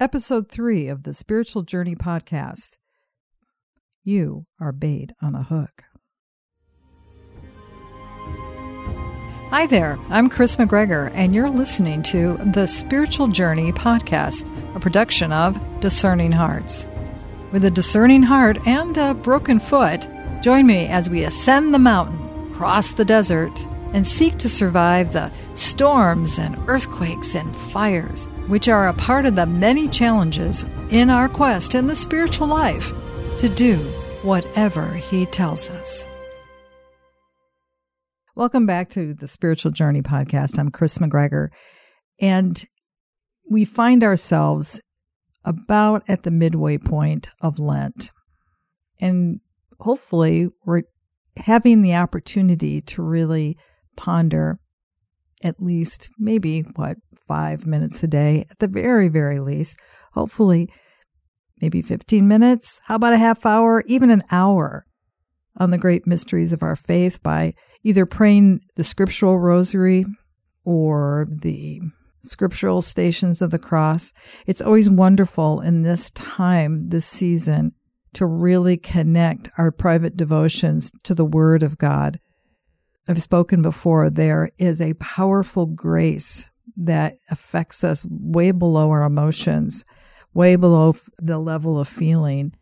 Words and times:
episode 0.00 0.48
three 0.48 0.88
of 0.88 1.02
the 1.02 1.12
Spiritual 1.12 1.62
Journey 1.62 1.94
podcast. 1.94 2.78
You 4.02 4.46
are 4.58 4.72
bait 4.72 5.12
on 5.20 5.34
a 5.34 5.42
hook. 5.42 5.84
Hi 9.50 9.66
there, 9.66 9.98
I'm 10.08 10.30
Kris 10.30 10.56
McGregor, 10.56 11.10
and 11.12 11.34
you're 11.34 11.50
listening 11.50 12.02
to 12.04 12.38
the 12.54 12.66
Spiritual 12.66 13.28
Journey 13.28 13.72
podcast, 13.72 14.46
a 14.74 14.80
production 14.80 15.32
of 15.32 15.60
Discerning 15.80 16.32
Hearts. 16.32 16.86
With 17.52 17.64
a 17.66 17.70
discerning 17.70 18.22
heart 18.22 18.56
and 18.66 18.96
a 18.96 19.12
broken 19.12 19.60
foot, 19.60 20.08
join 20.40 20.66
me 20.66 20.86
as 20.86 21.10
we 21.10 21.24
ascend 21.24 21.74
the 21.74 21.78
mountain, 21.78 22.54
cross 22.54 22.92
the 22.92 23.04
desert, 23.04 23.52
and 23.92 24.06
seek 24.06 24.38
to 24.38 24.48
survive 24.48 25.12
the 25.12 25.30
storms 25.54 26.38
and 26.38 26.56
earthquakes 26.68 27.34
and 27.34 27.54
fires, 27.54 28.26
which 28.46 28.68
are 28.68 28.88
a 28.88 28.94
part 28.94 29.26
of 29.26 29.36
the 29.36 29.46
many 29.46 29.88
challenges 29.88 30.64
in 30.90 31.10
our 31.10 31.28
quest 31.28 31.74
in 31.74 31.86
the 31.86 31.96
spiritual 31.96 32.46
life 32.46 32.92
to 33.40 33.48
do 33.48 33.76
whatever 34.22 34.86
He 34.94 35.26
tells 35.26 35.68
us. 35.70 36.06
Welcome 38.36 38.64
back 38.64 38.90
to 38.90 39.14
the 39.14 39.28
Spiritual 39.28 39.72
Journey 39.72 40.02
podcast. 40.02 40.58
I'm 40.58 40.70
Kris 40.70 40.98
McGregor, 40.98 41.48
and 42.20 42.64
we 43.50 43.64
find 43.64 44.04
ourselves 44.04 44.80
about 45.44 46.04
at 46.08 46.22
the 46.22 46.30
midway 46.30 46.78
point 46.78 47.30
of 47.40 47.58
Lent. 47.58 48.12
And 49.00 49.40
hopefully, 49.78 50.48
we're 50.64 50.82
having 51.36 51.82
the 51.82 51.96
opportunity 51.96 52.80
to 52.82 53.02
really 53.02 53.56
ponder 54.00 54.58
at 55.44 55.60
least 55.60 56.08
maybe 56.18 56.62
what 56.76 56.96
five 57.28 57.66
minutes 57.66 58.02
a 58.02 58.06
day 58.06 58.46
at 58.50 58.58
the 58.58 58.66
very 58.66 59.08
very 59.08 59.40
least. 59.40 59.78
Hopefully 60.14 60.72
maybe 61.60 61.82
15 61.82 62.26
minutes. 62.26 62.80
How 62.84 62.94
about 62.94 63.12
a 63.12 63.18
half 63.18 63.44
hour 63.44 63.84
even 63.86 64.08
an 64.10 64.24
hour 64.30 64.86
on 65.58 65.70
the 65.70 65.76
great 65.76 66.06
mysteries 66.06 66.54
of 66.54 66.62
our 66.62 66.76
faith 66.76 67.22
by 67.22 67.52
either 67.84 68.06
praying 68.06 68.60
the 68.76 68.84
scriptural 68.84 69.38
rosary 69.38 70.06
or 70.64 71.26
the 71.28 71.80
scriptural 72.22 72.80
stations 72.80 73.42
of 73.42 73.50
the 73.50 73.58
cross. 73.58 74.12
It's 74.46 74.62
always 74.62 74.88
wonderful 74.88 75.60
in 75.60 75.82
this 75.82 76.08
time 76.10 76.88
this 76.88 77.04
season 77.04 77.72
to 78.14 78.24
really 78.24 78.78
connect 78.78 79.50
our 79.58 79.70
private 79.70 80.16
devotions 80.16 80.90
to 81.04 81.14
the 81.14 81.24
word 81.24 81.62
of 81.62 81.76
god 81.76 82.18
I've 83.10 83.20
spoken 83.20 83.60
before, 83.60 84.08
there 84.08 84.52
is 84.56 84.80
a 84.80 84.94
powerful 84.94 85.66
grace 85.66 86.48
that 86.76 87.16
affects 87.28 87.82
us 87.82 88.06
way 88.08 88.52
below 88.52 88.90
our 88.90 89.02
emotions, 89.02 89.84
way 90.32 90.54
below 90.54 90.94
the 91.18 91.38
level 91.38 91.80
of 91.80 91.88
feeling. 91.88 92.54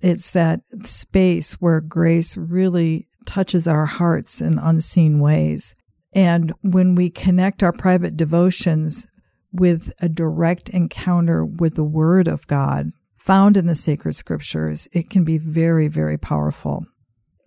It's 0.00 0.30
that 0.30 0.60
space 0.84 1.54
where 1.54 1.80
grace 1.80 2.36
really 2.36 3.08
touches 3.26 3.66
our 3.66 3.84
hearts 3.84 4.40
in 4.40 4.60
unseen 4.60 5.18
ways. 5.18 5.74
And 6.12 6.54
when 6.60 6.94
we 6.94 7.10
connect 7.10 7.64
our 7.64 7.72
private 7.72 8.16
devotions 8.16 9.08
with 9.50 9.90
a 10.00 10.08
direct 10.08 10.68
encounter 10.68 11.44
with 11.44 11.74
the 11.74 11.82
Word 11.82 12.28
of 12.28 12.46
God 12.46 12.92
found 13.16 13.56
in 13.56 13.66
the 13.66 13.74
sacred 13.74 14.14
scriptures, 14.14 14.86
it 14.92 15.10
can 15.10 15.24
be 15.24 15.36
very, 15.36 15.88
very 15.88 16.16
powerful 16.16 16.86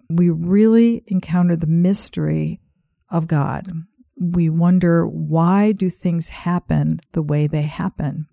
we 0.10 0.30
really 0.30 1.04
encounter 1.08 1.56
the 1.56 1.68
mystery 1.68 2.60
of 3.10 3.28
God. 3.28 3.72
We 4.20 4.50
wonder 4.50 5.06
why 5.06 5.74
do 5.74 5.90
things 5.90 6.30
happen 6.30 7.00
the 7.12 7.22
way 7.22 7.48
they 7.48 7.64
happen? 7.64 8.28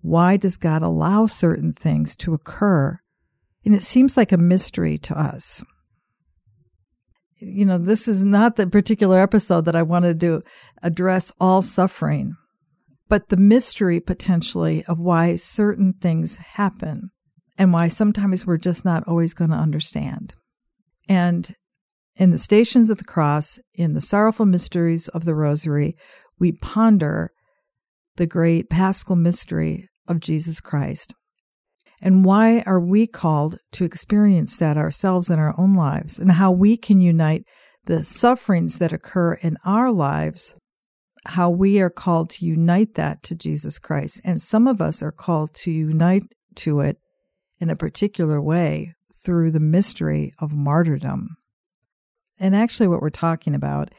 Why 0.00 0.36
does 0.36 0.56
God 0.56 0.82
allow 0.82 1.26
certain 1.26 1.72
things 1.72 2.16
to 2.16 2.34
occur? 2.34 2.98
And 3.64 3.74
it 3.74 3.82
seems 3.82 4.16
like 4.16 4.32
a 4.32 4.36
mystery 4.36 4.98
to 4.98 5.18
us. 5.18 5.64
You 7.40 7.64
know, 7.64 7.78
this 7.78 8.06
is 8.06 8.22
not 8.22 8.56
the 8.56 8.66
particular 8.66 9.18
episode 9.18 9.64
that 9.64 9.76
I 9.76 9.82
wanted 9.82 10.20
to 10.20 10.42
address 10.82 11.32
all 11.40 11.62
suffering, 11.62 12.36
but 13.08 13.28
the 13.28 13.36
mystery 13.36 14.00
potentially 14.00 14.84
of 14.84 15.00
why 15.00 15.36
certain 15.36 15.94
things 15.94 16.36
happen 16.36 17.10
and 17.58 17.72
why 17.72 17.88
sometimes 17.88 18.46
we're 18.46 18.58
just 18.58 18.84
not 18.84 19.06
always 19.08 19.34
going 19.34 19.50
to 19.50 19.56
understand. 19.56 20.34
And 21.08 21.54
in 22.16 22.30
the 22.30 22.38
Stations 22.38 22.90
of 22.90 22.98
the 22.98 23.04
Cross, 23.04 23.58
in 23.74 23.94
the 23.94 24.00
sorrowful 24.00 24.46
mysteries 24.46 25.08
of 25.08 25.24
the 25.24 25.34
Rosary, 25.34 25.96
we 26.38 26.52
ponder 26.52 27.30
the 28.16 28.26
great 28.26 28.70
paschal 28.70 29.16
mystery 29.16 29.88
of 30.06 30.20
Jesus 30.20 30.60
Christ. 30.60 31.14
And 32.02 32.24
why 32.24 32.60
are 32.66 32.80
we 32.80 33.06
called 33.06 33.58
to 33.72 33.84
experience 33.84 34.56
that 34.58 34.76
ourselves 34.76 35.30
in 35.30 35.38
our 35.38 35.58
own 35.58 35.74
lives, 35.74 36.18
and 36.18 36.32
how 36.32 36.52
we 36.52 36.76
can 36.76 37.00
unite 37.00 37.44
the 37.86 38.02
sufferings 38.02 38.78
that 38.78 38.92
occur 38.92 39.34
in 39.34 39.56
our 39.64 39.90
lives, 39.90 40.54
how 41.26 41.50
we 41.50 41.80
are 41.80 41.90
called 41.90 42.30
to 42.30 42.46
unite 42.46 42.94
that 42.94 43.22
to 43.24 43.34
Jesus 43.34 43.78
Christ. 43.78 44.20
And 44.24 44.40
some 44.40 44.66
of 44.66 44.80
us 44.80 45.02
are 45.02 45.12
called 45.12 45.54
to 45.54 45.70
unite 45.70 46.24
to 46.56 46.80
it 46.80 46.98
in 47.58 47.70
a 47.70 47.76
particular 47.76 48.40
way 48.40 48.94
through 49.24 49.50
the 49.50 49.60
mystery 49.60 50.32
of 50.38 50.54
martyrdom. 50.54 51.36
And 52.38 52.54
actually, 52.54 52.88
what 52.88 53.00
we're 53.00 53.10
talking 53.10 53.54
about 53.54 53.90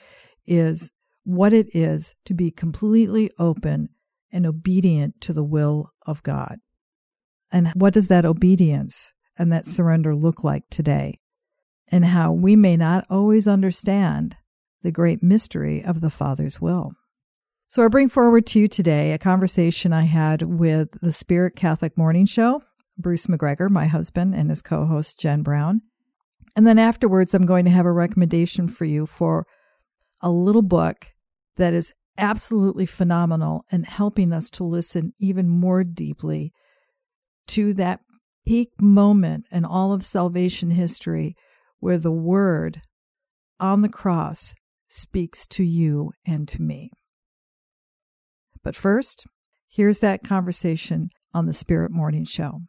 is 0.46 0.92
what 1.24 1.54
it 1.54 1.76
is 1.76 2.16
to 2.26 2.34
be 2.34 2.52
completely 2.52 3.32
open 3.40 3.90
and 4.32 4.46
obedient 4.46 5.20
to 5.22 5.34
the 5.34 5.44
will 5.44 5.90
of 6.06 6.22
God. 6.24 6.58
And 7.52 7.70
what 7.70 7.94
does 7.94 8.10
that 8.10 8.26
obedience 8.26 9.14
and 9.38 9.52
that 9.52 9.66
surrender 9.66 10.16
look 10.16 10.44
like 10.44 10.64
today? 10.70 11.20
And 11.92 12.06
how 12.06 12.32
we 12.32 12.56
may 12.56 12.78
not 12.78 13.06
always 13.10 13.48
understand 13.48 14.36
the 14.82 14.92
great 14.92 15.24
mystery 15.24 15.84
of 15.84 16.02
the 16.02 16.10
Father's 16.10 16.60
will. 16.60 16.92
So, 17.70 17.84
I 17.84 17.88
bring 17.88 18.10
forward 18.10 18.46
to 18.48 18.60
you 18.60 18.68
today 18.68 19.12
a 19.12 19.18
conversation 19.18 19.92
I 19.94 20.04
had 20.04 20.44
with 20.44 20.90
the 21.02 21.12
Spirit 21.12 21.56
Catholic 21.56 21.98
Morning 21.98 22.26
Show 22.26 22.62
Bruce 22.98 23.28
McGregor, 23.28 23.70
my 23.70 23.88
husband, 23.88 24.36
and 24.36 24.50
his 24.50 24.62
co 24.62 24.86
host, 24.86 25.20
Jen 25.20 25.42
Brown. 25.42 25.82
And 26.56 26.66
then 26.66 26.80
afterwards, 26.80 27.34
I'm 27.34 27.46
going 27.46 27.66
to 27.66 27.72
have 27.72 27.86
a 27.86 27.92
recommendation 27.92 28.68
for 28.68 28.86
you 28.86 29.06
for 29.06 29.46
a 30.22 30.30
little 30.30 30.62
book 30.62 31.08
that 31.58 31.74
is 31.74 31.94
absolutely 32.18 32.86
phenomenal 32.86 33.66
and 33.72 33.86
helping 33.86 34.32
us 34.32 34.50
to 34.50 34.64
listen 34.64 35.14
even 35.20 35.50
more 35.50 35.84
deeply 35.84 36.54
to 37.48 37.74
that 37.74 38.00
peak 38.48 38.70
moment 38.80 39.46
in 39.52 39.66
all 39.66 39.92
of 39.92 40.06
salvation 40.06 40.72
history 40.72 41.36
where 41.80 41.98
the 41.98 42.12
word 42.12 42.82
on 43.60 43.82
the 43.82 43.90
cross 43.90 44.54
speaks 44.88 45.46
to 45.48 45.64
you 45.64 46.12
and 46.26 46.48
to 46.48 46.62
me. 46.62 46.90
But 48.64 48.76
first, 48.76 49.26
here's 49.68 50.00
that 50.00 50.24
conversation 50.24 51.10
on 51.34 51.46
the 51.46 51.54
Spirit 51.54 51.92
Morning 51.92 52.24
Show. 52.26 52.62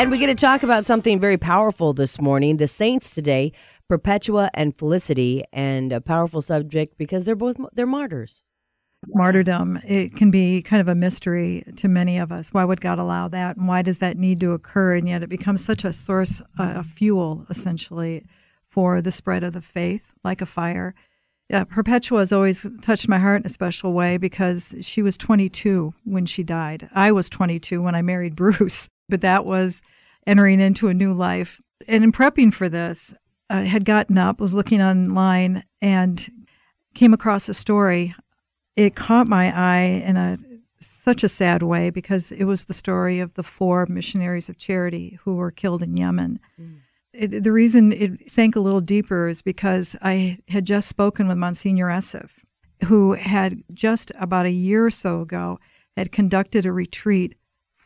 And 0.00 0.10
we're 0.10 0.18
going 0.18 0.34
to 0.34 0.40
talk 0.40 0.62
about 0.62 0.86
something 0.86 1.18
very 1.18 1.36
powerful 1.36 1.92
this 1.92 2.20
morning. 2.20 2.58
The 2.58 2.68
saints 2.68 3.10
today, 3.10 3.52
Perpetua 3.88 4.50
and 4.54 4.76
Felicity, 4.76 5.44
and 5.52 5.92
a 5.92 6.00
powerful 6.00 6.40
subject 6.40 6.96
because 6.96 7.24
they're 7.24 7.34
both 7.34 7.56
they're 7.72 7.86
martyrs. 7.86 8.44
Martyrdom, 9.08 9.78
it 9.84 10.14
can 10.14 10.30
be 10.30 10.62
kind 10.62 10.80
of 10.80 10.88
a 10.88 10.94
mystery 10.94 11.64
to 11.76 11.88
many 11.88 12.18
of 12.18 12.30
us. 12.30 12.48
Why 12.52 12.64
would 12.64 12.80
God 12.80 12.98
allow 12.98 13.28
that? 13.28 13.56
And 13.56 13.66
why 13.66 13.82
does 13.82 13.98
that 13.98 14.16
need 14.16 14.40
to 14.40 14.52
occur? 14.52 14.94
And 14.94 15.08
yet 15.08 15.22
it 15.22 15.28
becomes 15.28 15.64
such 15.64 15.84
a 15.84 15.92
source, 15.92 16.42
a 16.58 16.84
fuel, 16.84 17.46
essentially, 17.48 18.24
for 18.68 19.00
the 19.00 19.10
spread 19.10 19.42
of 19.42 19.54
the 19.54 19.62
faith, 19.62 20.12
like 20.22 20.40
a 20.40 20.46
fire. 20.46 20.94
Yeah, 21.48 21.64
Perpetua 21.64 22.20
has 22.20 22.32
always 22.32 22.66
touched 22.82 23.08
my 23.08 23.18
heart 23.18 23.40
in 23.40 23.46
a 23.46 23.50
special 23.50 23.92
way 23.92 24.18
because 24.18 24.74
she 24.82 25.02
was 25.02 25.16
22 25.16 25.94
when 26.04 26.26
she 26.26 26.42
died. 26.42 26.88
I 26.94 27.10
was 27.10 27.28
22 27.28 27.82
when 27.82 27.94
I 27.94 28.02
married 28.02 28.36
Bruce 28.36 28.88
but 29.10 29.20
that 29.20 29.44
was 29.44 29.82
entering 30.26 30.60
into 30.60 30.88
a 30.88 30.94
new 30.94 31.12
life. 31.12 31.60
And 31.88 32.04
in 32.04 32.12
prepping 32.12 32.54
for 32.54 32.68
this, 32.68 33.14
I 33.48 33.62
had 33.62 33.84
gotten 33.84 34.16
up, 34.16 34.40
was 34.40 34.54
looking 34.54 34.80
online, 34.80 35.64
and 35.82 36.46
came 36.94 37.12
across 37.12 37.48
a 37.48 37.54
story. 37.54 38.14
It 38.76 38.94
caught 38.94 39.26
my 39.26 39.54
eye 39.54 40.02
in 40.04 40.16
a 40.16 40.38
such 40.80 41.24
a 41.24 41.28
sad 41.28 41.62
way 41.62 41.90
because 41.90 42.32
it 42.32 42.44
was 42.44 42.64
the 42.64 42.74
story 42.74 43.20
of 43.20 43.34
the 43.34 43.42
four 43.42 43.86
missionaries 43.86 44.48
of 44.48 44.58
charity 44.58 45.18
who 45.22 45.34
were 45.34 45.50
killed 45.50 45.82
in 45.82 45.96
Yemen. 45.96 46.38
Mm. 46.58 46.78
It, 47.12 47.42
the 47.42 47.52
reason 47.52 47.92
it 47.92 48.30
sank 48.30 48.54
a 48.54 48.60
little 48.60 48.80
deeper 48.80 49.26
is 49.28 49.42
because 49.42 49.96
I 50.00 50.38
had 50.48 50.64
just 50.64 50.88
spoken 50.88 51.26
with 51.26 51.36
Monsignor 51.36 51.88
Esseff, 51.88 52.30
who 52.84 53.14
had 53.14 53.62
just 53.74 54.12
about 54.18 54.46
a 54.46 54.50
year 54.50 54.86
or 54.86 54.90
so 54.90 55.20
ago 55.20 55.58
had 55.96 56.12
conducted 56.12 56.64
a 56.64 56.72
retreat 56.72 57.34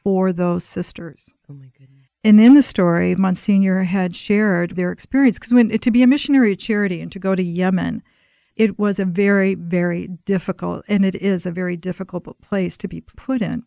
for 0.04 0.32
those 0.32 0.62
sisters. 0.64 1.34
Oh 1.50 1.54
my 1.54 1.70
goodness. 1.76 2.06
And 2.22 2.40
in 2.40 2.54
the 2.54 2.62
story, 2.62 3.14
Monsignor 3.16 3.82
had 3.82 4.14
shared 4.14 4.76
their 4.76 4.92
experience 4.92 5.38
because 5.38 5.52
when 5.52 5.70
to 5.70 5.90
be 5.90 6.02
a 6.02 6.06
missionary 6.06 6.52
of 6.52 6.58
charity 6.58 7.00
and 7.00 7.10
to 7.12 7.18
go 7.18 7.34
to 7.34 7.42
Yemen, 7.42 8.02
It 8.56 8.78
was 8.78 9.00
a 9.00 9.04
very, 9.04 9.56
very 9.56 10.08
difficult, 10.24 10.84
and 10.88 11.04
it 11.04 11.16
is 11.16 11.44
a 11.44 11.50
very 11.50 11.76
difficult 11.76 12.40
place 12.40 12.78
to 12.78 12.88
be 12.88 13.00
put 13.00 13.42
in. 13.42 13.64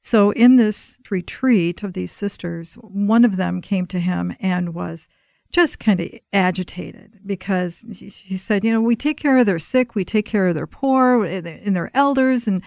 So, 0.00 0.30
in 0.30 0.56
this 0.56 0.96
retreat 1.10 1.82
of 1.82 1.92
these 1.94 2.12
sisters, 2.12 2.74
one 2.74 3.24
of 3.24 3.36
them 3.36 3.60
came 3.60 3.86
to 3.86 3.98
him 3.98 4.34
and 4.40 4.74
was 4.74 5.08
just 5.50 5.80
kind 5.80 5.98
of 5.98 6.08
agitated 6.32 7.18
because 7.26 7.84
she 7.92 8.36
said, 8.36 8.62
You 8.62 8.72
know, 8.72 8.80
we 8.80 8.94
take 8.94 9.16
care 9.16 9.38
of 9.38 9.46
their 9.46 9.58
sick, 9.58 9.94
we 9.94 10.04
take 10.04 10.24
care 10.26 10.46
of 10.46 10.54
their 10.54 10.68
poor 10.68 11.24
and 11.24 11.74
their 11.74 11.90
elders, 11.94 12.46
and 12.46 12.62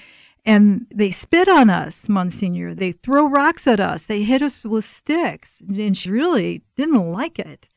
and 0.46 0.88
they 0.94 1.12
spit 1.12 1.48
on 1.48 1.70
us, 1.70 2.10
Monsignor. 2.10 2.74
They 2.74 2.94
throw 2.94 3.28
rocks 3.28 3.68
at 3.68 3.80
us. 3.80 4.08
They 4.08 4.24
hit 4.24 4.42
us 4.42 4.66
with 4.66 4.86
sticks. 4.86 5.62
And 5.68 5.96
she 5.96 6.10
really 6.10 6.64
didn't 6.76 7.12
like 7.12 7.38
it. 7.38 7.68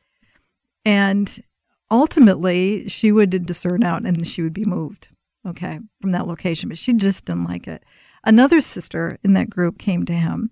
And 0.83 1.43
ultimately, 1.91 2.87
she 2.87 3.11
would 3.11 3.45
discern 3.45 3.83
out 3.83 4.03
and 4.03 4.25
she 4.25 4.41
would 4.41 4.53
be 4.53 4.65
moved, 4.65 5.09
okay, 5.47 5.79
from 6.01 6.11
that 6.11 6.27
location. 6.27 6.69
But 6.69 6.79
she 6.79 6.93
just 6.93 7.25
didn't 7.25 7.45
like 7.45 7.67
it. 7.67 7.83
Another 8.23 8.61
sister 8.61 9.19
in 9.23 9.33
that 9.33 9.51
group 9.51 9.77
came 9.77 10.03
to 10.05 10.13
him 10.13 10.49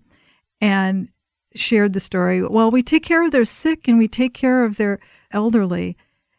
and 0.60 1.08
shared 1.56 1.92
the 1.92 2.00
story. 2.00 2.46
Well, 2.46 2.70
we 2.70 2.82
take 2.84 3.02
care 3.02 3.24
of 3.24 3.32
their 3.32 3.44
sick 3.44 3.88
and 3.88 3.98
we 3.98 4.06
take 4.06 4.34
care 4.34 4.64
of 4.64 4.76
their 4.76 5.00
elderly. 5.32 5.96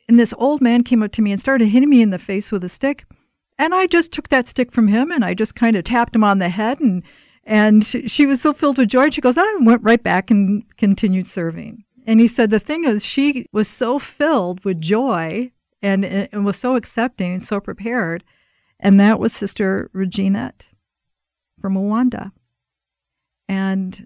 And 0.08 0.18
this 0.18 0.34
old 0.38 0.62
man 0.62 0.84
came 0.84 1.04
up 1.04 1.12
to 1.14 1.22
me 1.22 1.34
and 1.34 1.42
started 1.42 1.68
hitting 1.68 1.90
me 1.90 2.02
in 2.02 2.12
the 2.12 2.20
face 2.20 2.52
with 2.52 2.64
a 2.64 2.70
stick. 2.70 3.06
And 3.58 3.74
I 3.74 3.88
just 3.88 4.12
took 4.12 4.30
that 4.30 4.48
stick 4.48 4.72
from 4.72 4.88
him 4.88 5.12
and 5.12 5.24
I 5.24 5.34
just 5.34 5.56
kind 5.56 5.76
of 5.76 5.84
tapped 5.84 6.16
him 6.16 6.24
on 6.24 6.40
the 6.40 6.50
head. 6.50 6.80
And, 6.80 7.04
and 7.44 7.86
she 7.86 8.26
was 8.26 8.42
so 8.42 8.54
filled 8.54 8.78
with 8.78 8.90
joy. 8.90 9.10
She 9.10 9.22
goes, 9.22 9.38
I 9.38 9.56
went 9.62 9.84
right 9.84 10.02
back 10.02 10.30
and 10.30 10.64
continued 10.78 11.28
serving. 11.28 11.84
And 12.06 12.20
he 12.20 12.28
said 12.28 12.50
the 12.50 12.60
thing 12.60 12.84
is, 12.84 13.06
she 13.06 13.48
was 13.52 13.68
so 13.68 13.98
filled 13.98 14.64
with 14.66 14.82
joy 14.82 15.52
and, 15.82 16.06
and 16.06 16.46
was 16.46 16.58
so 16.58 16.76
accepting 16.76 17.34
and 17.34 17.44
so 17.44 17.60
prepared. 17.60 18.24
And 18.80 19.00
that 19.00 19.20
was 19.20 19.34
Sister 19.34 19.90
Reginette 19.94 20.68
from 21.60 21.76
Rwanda. 21.76 22.32
And 23.48 24.06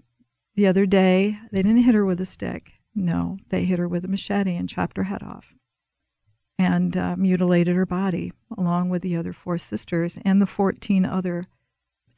the 0.54 0.66
other 0.66 0.86
day, 0.86 1.38
they 1.50 1.62
didn't 1.62 1.78
hit 1.78 1.94
her 1.94 2.04
with 2.04 2.20
a 2.20 2.26
stick. 2.26 2.72
No, 2.94 3.38
they 3.48 3.64
hit 3.64 3.78
her 3.78 3.88
with 3.88 4.04
a 4.04 4.08
machete 4.08 4.56
and 4.56 4.68
chopped 4.68 4.96
her 4.96 5.04
head 5.04 5.22
off 5.22 5.54
and 6.60 6.94
uh, 6.94 7.16
mutilated 7.16 7.74
her 7.74 7.86
body, 7.86 8.34
along 8.58 8.90
with 8.90 9.00
the 9.00 9.16
other 9.16 9.32
four 9.32 9.56
sisters 9.56 10.18
and 10.26 10.42
the 10.42 10.46
14 10.46 11.06
other 11.06 11.46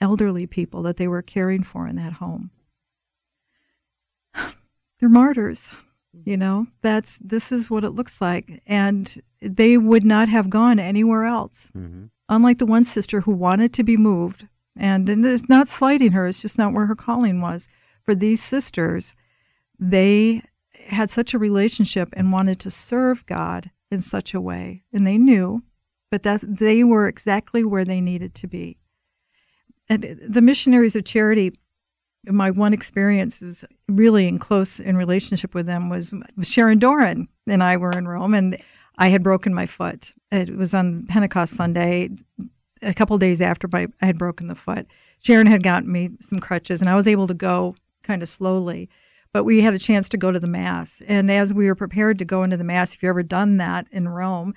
elderly 0.00 0.48
people 0.48 0.82
that 0.82 0.96
they 0.96 1.06
were 1.06 1.22
caring 1.22 1.62
for 1.62 1.86
in 1.86 1.94
that 1.94 2.14
home. 2.14 2.50
They're 4.34 5.08
martyrs. 5.08 5.68
You 6.24 6.36
know, 6.36 6.66
that's 6.82 7.18
this 7.18 7.52
is 7.52 7.70
what 7.70 7.84
it 7.84 7.90
looks 7.90 8.20
like. 8.20 8.60
And 8.66 9.22
they 9.40 9.78
would 9.78 10.04
not 10.04 10.28
have 10.28 10.50
gone 10.50 10.80
anywhere 10.80 11.24
else. 11.24 11.70
Mm-hmm. 11.74 12.06
Unlike 12.28 12.58
the 12.58 12.66
one 12.66 12.84
sister 12.84 13.20
who 13.20 13.32
wanted 13.32 13.72
to 13.74 13.84
be 13.84 13.96
moved, 13.96 14.48
and, 14.76 15.08
and 15.08 15.24
it's 15.24 15.48
not 15.48 15.68
slighting 15.68 16.12
her, 16.12 16.26
it's 16.26 16.42
just 16.42 16.58
not 16.58 16.72
where 16.72 16.86
her 16.86 16.96
calling 16.96 17.40
was. 17.40 17.68
For 18.02 18.14
these 18.14 18.42
sisters, 18.42 19.14
they 19.78 20.42
had 20.88 21.10
such 21.10 21.32
a 21.32 21.38
relationship 21.38 22.08
and 22.12 22.32
wanted 22.32 22.58
to 22.60 22.70
serve 22.70 23.24
God 23.26 23.70
in 23.92 24.00
such 24.00 24.32
a 24.32 24.40
way, 24.40 24.82
and 24.92 25.06
they 25.06 25.18
knew, 25.18 25.62
but 26.10 26.22
that's 26.22 26.44
they 26.48 26.82
were 26.82 27.06
exactly 27.06 27.62
where 27.62 27.84
they 27.84 28.00
needed 28.00 28.34
to 28.36 28.46
be. 28.46 28.78
And 29.88 30.18
the 30.26 30.40
missionaries 30.40 30.96
of 30.96 31.04
charity, 31.04 31.52
my 32.26 32.50
one 32.50 32.72
experience 32.72 33.42
is 33.42 33.66
really 33.88 34.26
in 34.26 34.38
close 34.38 34.80
in 34.80 34.96
relationship 34.96 35.54
with 35.54 35.66
them 35.66 35.90
was 35.90 36.14
Sharon 36.40 36.78
Doran 36.78 37.28
and 37.46 37.62
I 37.62 37.76
were 37.76 37.92
in 37.92 38.08
Rome, 38.08 38.32
and 38.32 38.56
I 38.96 39.08
had 39.08 39.22
broken 39.22 39.52
my 39.52 39.66
foot. 39.66 40.14
It 40.30 40.56
was 40.56 40.72
on 40.72 41.06
Pentecost 41.06 41.54
Sunday, 41.54 42.10
a 42.80 42.94
couple 42.94 43.18
days 43.18 43.42
after 43.42 43.68
my, 43.70 43.88
I 44.00 44.06
had 44.06 44.18
broken 44.18 44.46
the 44.46 44.54
foot. 44.54 44.86
Sharon 45.20 45.46
had 45.46 45.62
gotten 45.62 45.92
me 45.92 46.10
some 46.20 46.38
crutches, 46.38 46.80
and 46.80 46.88
I 46.88 46.96
was 46.96 47.06
able 47.06 47.26
to 47.26 47.34
go 47.34 47.76
kind 48.02 48.22
of 48.22 48.28
slowly 48.28 48.88
but 49.32 49.44
we 49.44 49.62
had 49.62 49.74
a 49.74 49.78
chance 49.78 50.08
to 50.10 50.16
go 50.16 50.30
to 50.30 50.40
the 50.40 50.46
Mass. 50.46 51.02
And 51.06 51.30
as 51.30 51.54
we 51.54 51.66
were 51.66 51.74
prepared 51.74 52.18
to 52.18 52.24
go 52.24 52.42
into 52.42 52.56
the 52.56 52.64
Mass, 52.64 52.94
if 52.94 53.02
you've 53.02 53.10
ever 53.10 53.22
done 53.22 53.56
that 53.56 53.86
in 53.90 54.08
Rome, 54.08 54.54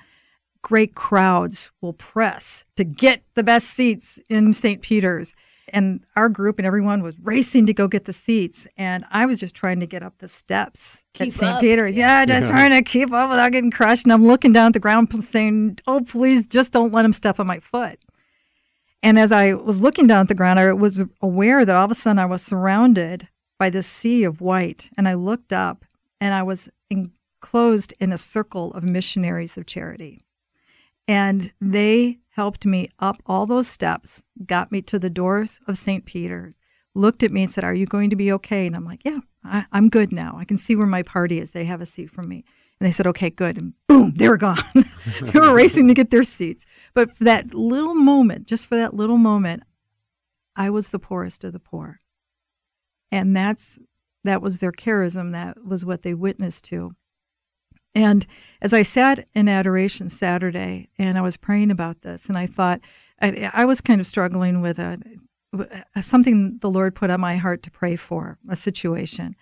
great 0.62 0.96
crowds 0.96 1.72
will 1.82 1.94
press 1.94 2.66
to 2.76 2.84
get 2.84 3.24
the 3.36 3.44
best 3.44 3.70
seats 3.70 4.20
in 4.30 4.54
St. 4.54 4.82
Peter's. 4.82 5.34
And 5.70 6.02
our 6.16 6.30
group 6.30 6.60
and 6.60 6.66
everyone 6.66 7.02
was 7.02 7.16
racing 7.20 7.66
to 7.66 7.74
go 7.74 7.88
get 7.88 8.06
the 8.06 8.14
seats. 8.14 8.68
And 8.78 9.04
I 9.10 9.26
was 9.26 9.40
just 9.40 9.56
trying 9.56 9.80
to 9.80 9.88
get 9.88 10.04
up 10.04 10.20
the 10.20 10.28
steps 10.28 11.04
keep 11.14 11.30
at 11.30 11.34
St. 11.34 11.60
Peter's. 11.60 11.96
Yeah, 11.96 12.26
just 12.26 12.48
trying 12.48 12.72
to 12.72 12.84
keep 12.84 13.12
up 13.12 13.30
without 13.30 13.52
getting 13.52 13.72
crushed. 13.72 14.04
And 14.04 14.14
I'm 14.14 14.28
looking 14.28 14.54
down 14.54 14.68
at 14.68 14.74
the 14.74 14.80
ground 14.80 15.12
saying, 15.24 15.80
Oh, 15.88 16.02
please 16.02 16.46
just 16.46 16.72
don't 16.72 16.94
let 16.94 17.06
him 17.06 17.14
step 17.14 17.40
on 17.40 17.48
my 17.48 17.60
foot. 17.60 18.00
And 19.02 19.18
as 19.18 19.32
I 19.32 19.54
was 19.54 19.82
looking 19.82 20.08
down 20.08 20.22
at 20.22 20.28
the 20.28 20.36
ground, 20.36 20.60
I 20.60 20.74
was 20.74 21.02
aware 21.22 21.64
that 21.64 21.76
all 21.76 21.86
of 21.86 21.92
a 21.92 21.96
sudden 21.96 22.20
I 22.20 22.26
was 22.26 22.44
surrounded 22.44 23.28
by 23.58 23.70
this 23.70 23.88
sea 23.88 24.24
of 24.24 24.42
white, 24.42 24.90
and 24.98 25.08
I 25.08 25.14
looked 25.14 25.54
up 25.54 25.86
and 26.20 26.34
I 26.34 26.44
was 26.44 26.70
enclosed 26.90 27.94
in 28.00 28.12
a 28.12 28.18
circle 28.18 28.74
of 28.74 28.84
missionaries 28.84 29.58
of 29.58 29.66
charity. 29.66 30.22
And 31.08 31.54
they 31.62 32.20
helped 32.30 32.66
me 32.66 32.90
up 33.00 33.22
all 33.26 33.46
those 33.46 33.68
steps, 33.68 34.24
got 34.46 34.72
me 34.72 34.82
to 34.84 35.00
the 35.00 35.10
doors 35.10 35.62
of 35.68 35.78
St. 35.78 36.06
Peter's, 36.06 36.60
looked 36.94 37.24
at 37.24 37.32
me 37.32 37.44
and 37.44 37.52
said, 37.52 37.64
Are 37.64 37.74
you 37.74 37.86
going 37.86 38.10
to 38.10 38.16
be 38.16 38.32
okay? 38.34 38.66
And 38.66 38.76
I'm 38.76 38.86
like, 38.86 39.02
Yeah, 39.06 39.20
I, 39.44 39.66
am 39.72 39.90
good 39.90 40.12
now. 40.12 40.36
I 40.38 40.46
can 40.46 40.58
see 40.58 40.76
where 40.76 40.88
my 40.88 41.04
party 41.04 41.40
is. 41.40 41.52
They 41.52 41.66
have 41.66 41.82
a 41.82 41.86
seat 41.86 42.10
for 42.10 42.24
me. 42.24 42.44
And 42.80 42.88
they 42.88 42.92
said, 42.92 43.08
Okay, 43.08 43.30
good. 43.30 43.58
And 43.58 43.74
boom, 43.88 44.14
they 44.16 44.28
were 44.28 44.38
gone. 44.38 44.64
they 45.22 45.40
were 45.40 45.54
racing 45.54 45.88
to 45.88 45.94
get 45.94 46.10
their 46.10 46.24
seats. 46.24 46.66
But 46.94 47.16
for 47.16 47.24
that 47.26 47.54
little 47.54 47.96
moment, 47.96 48.48
just 48.48 48.66
for 48.66 48.76
that 48.76 48.96
little 48.96 49.18
moment, 49.18 49.64
I 50.56 50.70
was 50.70 50.90
the 50.90 51.00
poorest 51.00 51.44
of 51.44 51.54
the 51.54 51.60
poor 51.60 52.02
and 53.12 53.36
that's 53.36 53.80
that 54.24 54.42
was 54.42 54.60
their 54.60 54.72
charism 54.72 55.32
that 55.32 55.64
was 55.64 55.86
what 55.86 56.02
they 56.02 56.14
witnessed 56.14 56.66
to. 56.66 56.92
And 57.94 58.26
as 58.62 58.74
i 58.74 58.84
sat 58.84 59.28
in 59.34 59.48
adoration 59.48 60.10
saturday 60.10 60.90
and 60.98 61.18
i 61.18 61.22
was 61.22 61.38
praying 61.38 61.72
about 61.72 62.02
this 62.02 62.26
and 62.26 62.38
i 62.38 62.46
thought 62.46 62.82
i, 63.22 63.50
I 63.54 63.66
was 63.66 63.80
kind 63.80 64.02
of 64.02 64.08
struggling 64.08 64.62
with 64.62 64.80
a, 64.80 65.00
something 66.02 66.58
the 66.60 66.70
lord 66.70 66.94
put 66.94 67.10
on 67.10 67.22
my 67.22 67.38
heart 67.38 67.64
to 67.64 67.72
pray 67.72 67.96
for 67.96 68.38
a 68.50 68.56
situation. 68.56 69.36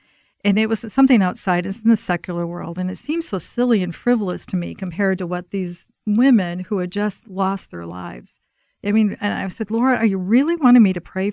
And 0.46 0.60
it 0.60 0.68
was 0.68 0.82
something 0.92 1.22
outside 1.24 1.66
it's 1.66 1.84
in 1.84 1.90
the 1.90 1.96
secular 1.96 2.46
world 2.46 2.78
and 2.78 2.92
it 2.92 2.98
seems 2.98 3.28
so 3.28 3.38
silly 3.38 3.82
and 3.82 3.96
frivolous 3.96 4.46
to 4.48 4.58
me 4.58 4.76
compared 4.76 5.18
to 5.20 5.26
what 5.26 5.52
these 5.52 5.88
women 6.06 6.60
who 6.60 6.80
had 6.80 6.92
just 6.92 7.30
lost 7.30 7.72
their 7.72 7.86
lives 7.86 8.42
I 8.86 8.92
mean, 8.92 9.16
and 9.22 9.34
I 9.34 9.48
said, 9.48 9.72
Lord, 9.72 9.98
are 9.98 10.06
you 10.06 10.18
really 10.18 10.56
wanting 10.56 10.84
me 10.84 10.94
to 10.94 11.02
pray 11.02 11.32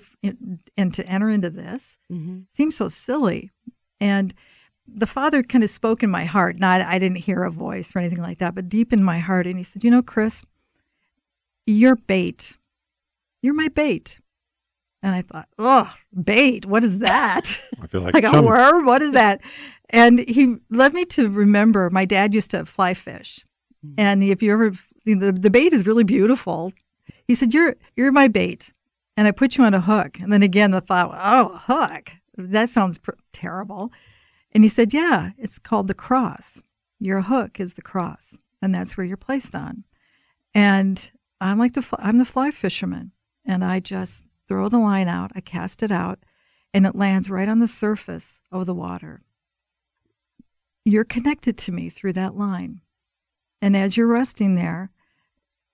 and 0.77 0.93
to 0.93 1.05
enter 1.05 1.29
into 1.29 1.49
this? 1.49 1.97
Mm-hmm. 2.11 2.41
Seems 2.53 2.75
so 2.75 2.87
silly. 2.87 3.51
And 3.99 4.33
the 4.87 5.07
Father 5.07 5.43
kind 5.43 5.63
of 5.63 5.69
spoke 5.69 6.01
in 6.03 6.09
my 6.09 6.25
heart. 6.25 6.59
Not, 6.59 6.81
I 6.81 6.97
didn't 6.97 7.17
hear 7.17 7.43
a 7.43 7.51
voice 7.51 7.95
or 7.95 7.99
anything 7.99 8.21
like 8.21 8.39
that, 8.39 8.55
but 8.55 8.69
deep 8.69 8.93
in 8.93 9.03
my 9.03 9.19
heart. 9.19 9.47
And 9.47 9.57
He 9.57 9.63
said, 9.63 9.83
You 9.83 9.91
know, 9.91 10.01
Kris, 10.01 10.43
you're 11.65 11.95
bait. 11.95 12.57
You're 13.41 13.53
my 13.53 13.67
bait. 13.67 14.19
And 15.03 15.15
I 15.15 15.23
thought, 15.23 15.47
oh, 15.57 15.91
bait, 16.23 16.65
what 16.65 16.83
is 16.83 16.99
that? 16.99 17.59
I 17.81 17.87
feel 17.87 18.01
like, 18.01 18.13
like 18.23 18.23
a 18.23 18.41
worm? 18.41 18.85
What 18.85 19.01
is 19.01 19.13
that? 19.13 19.41
And 19.89 20.19
he 20.19 20.57
led 20.69 20.93
me 20.93 21.05
to 21.05 21.29
remember 21.29 21.89
my 21.89 22.05
dad 22.05 22.35
used 22.35 22.51
to 22.51 22.65
fly 22.65 22.93
fish. 22.93 23.43
Mm-hmm. 23.85 23.95
And 23.97 24.23
if 24.23 24.43
you 24.43 24.53
ever, 24.53 24.71
the, 25.05 25.31
the 25.31 25.49
bait 25.49 25.73
is 25.73 25.87
really 25.87 26.03
beautiful. 26.03 26.71
He 27.27 27.35
said, 27.35 27.53
"You're 27.53 27.75
you're 27.95 28.11
my 28.11 28.27
bait," 28.27 28.73
and 29.15 29.27
I 29.27 29.31
put 29.31 29.57
you 29.57 29.63
on 29.63 29.73
a 29.73 29.81
hook. 29.81 30.19
And 30.19 30.31
then 30.31 30.43
again, 30.43 30.71
the 30.71 30.81
thought, 30.81 31.11
"Oh, 31.13 31.57
hook? 31.57 32.11
That 32.37 32.69
sounds 32.69 32.97
pr- 32.97 33.11
terrible." 33.33 33.91
And 34.51 34.63
he 34.63 34.69
said, 34.69 34.93
"Yeah, 34.93 35.31
it's 35.37 35.59
called 35.59 35.87
the 35.87 35.93
cross. 35.93 36.61
Your 36.99 37.21
hook 37.21 37.59
is 37.59 37.75
the 37.75 37.81
cross, 37.81 38.37
and 38.61 38.73
that's 38.73 38.97
where 38.97 39.05
you're 39.05 39.17
placed 39.17 39.55
on." 39.55 39.83
And 40.53 41.11
I'm 41.39 41.57
like 41.57 41.73
the 41.73 41.85
I'm 41.99 42.17
the 42.17 42.25
fly 42.25 42.51
fisherman, 42.51 43.11
and 43.45 43.63
I 43.63 43.79
just 43.79 44.25
throw 44.47 44.67
the 44.67 44.77
line 44.77 45.07
out, 45.07 45.31
I 45.33 45.39
cast 45.39 45.81
it 45.81 45.91
out, 45.91 46.19
and 46.73 46.85
it 46.85 46.93
lands 46.93 47.29
right 47.29 47.47
on 47.47 47.59
the 47.59 47.67
surface 47.67 48.41
of 48.51 48.65
the 48.65 48.73
water. 48.73 49.23
You're 50.83 51.05
connected 51.05 51.57
to 51.59 51.71
me 51.71 51.89
through 51.89 52.13
that 52.13 52.35
line. 52.35 52.81
And 53.61 53.77
as 53.77 53.95
you're 53.95 54.07
resting 54.07 54.55
there, 54.55 54.91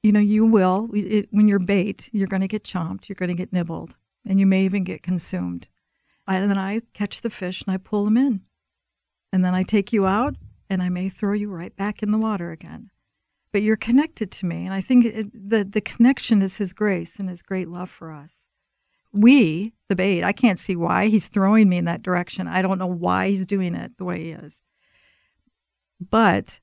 you 0.08 0.14
know, 0.14 0.22
you 0.22 0.46
will, 0.46 0.90
it, 0.94 1.28
when 1.32 1.50
you're 1.50 1.60
bait, 1.60 2.10
you're 2.14 2.30
going 2.30 2.42
to 2.42 2.48
get 2.48 2.64
chomped, 2.64 3.10
you're 3.10 3.18
going 3.18 3.28
to 3.28 3.36
get 3.36 3.52
nibbled, 3.52 3.98
and 4.26 4.40
you 4.40 4.46
may 4.46 4.64
even 4.64 4.86
get 4.86 5.04
consumed. 5.04 5.68
And 6.26 6.50
then 6.50 6.58
I 6.58 6.80
catch 6.94 7.20
the 7.20 7.30
fish 7.30 7.62
and 7.62 7.74
I 7.74 7.78
pull 7.78 8.06
them 8.06 8.16
in. 8.16 8.42
And 9.34 9.44
then 9.44 9.54
I 9.54 9.64
take 9.64 9.92
you 9.92 10.08
out 10.08 10.36
and 10.70 10.82
I 10.82 10.88
may 10.88 11.10
throw 11.10 11.34
you 11.34 11.50
right 11.50 11.76
back 11.76 12.02
in 12.02 12.12
the 12.12 12.18
water 12.18 12.52
again. 12.52 12.90
But 13.52 13.64
you're 13.64 13.76
connected 13.76 14.32
to 14.32 14.46
me. 14.46 14.64
And 14.64 14.74
I 14.74 14.80
think 14.80 15.04
it, 15.04 15.28
the, 15.34 15.66
the 15.66 15.82
connection 15.82 16.42
is 16.42 16.56
His 16.56 16.72
grace 16.72 17.18
and 17.18 17.30
His 17.30 17.42
great 17.42 17.68
love 17.68 17.90
for 17.90 18.14
us. 18.14 18.48
We, 19.12 19.74
the 19.90 19.96
bait, 19.96 20.24
I 20.24 20.32
can't 20.32 20.60
see 20.60 20.78
why 20.78 21.08
He's 21.08 21.28
throwing 21.28 21.68
me 21.68 21.78
in 21.78 21.86
that 21.86 22.02
direction. 22.02 22.48
I 22.48 22.62
don't 22.62 22.80
know 22.80 22.88
why 22.88 23.28
He's 23.28 23.46
doing 23.46 23.76
it 23.76 23.98
the 23.98 24.06
way 24.06 24.24
He 24.24 24.32
is. 24.32 24.64
But 26.00 26.62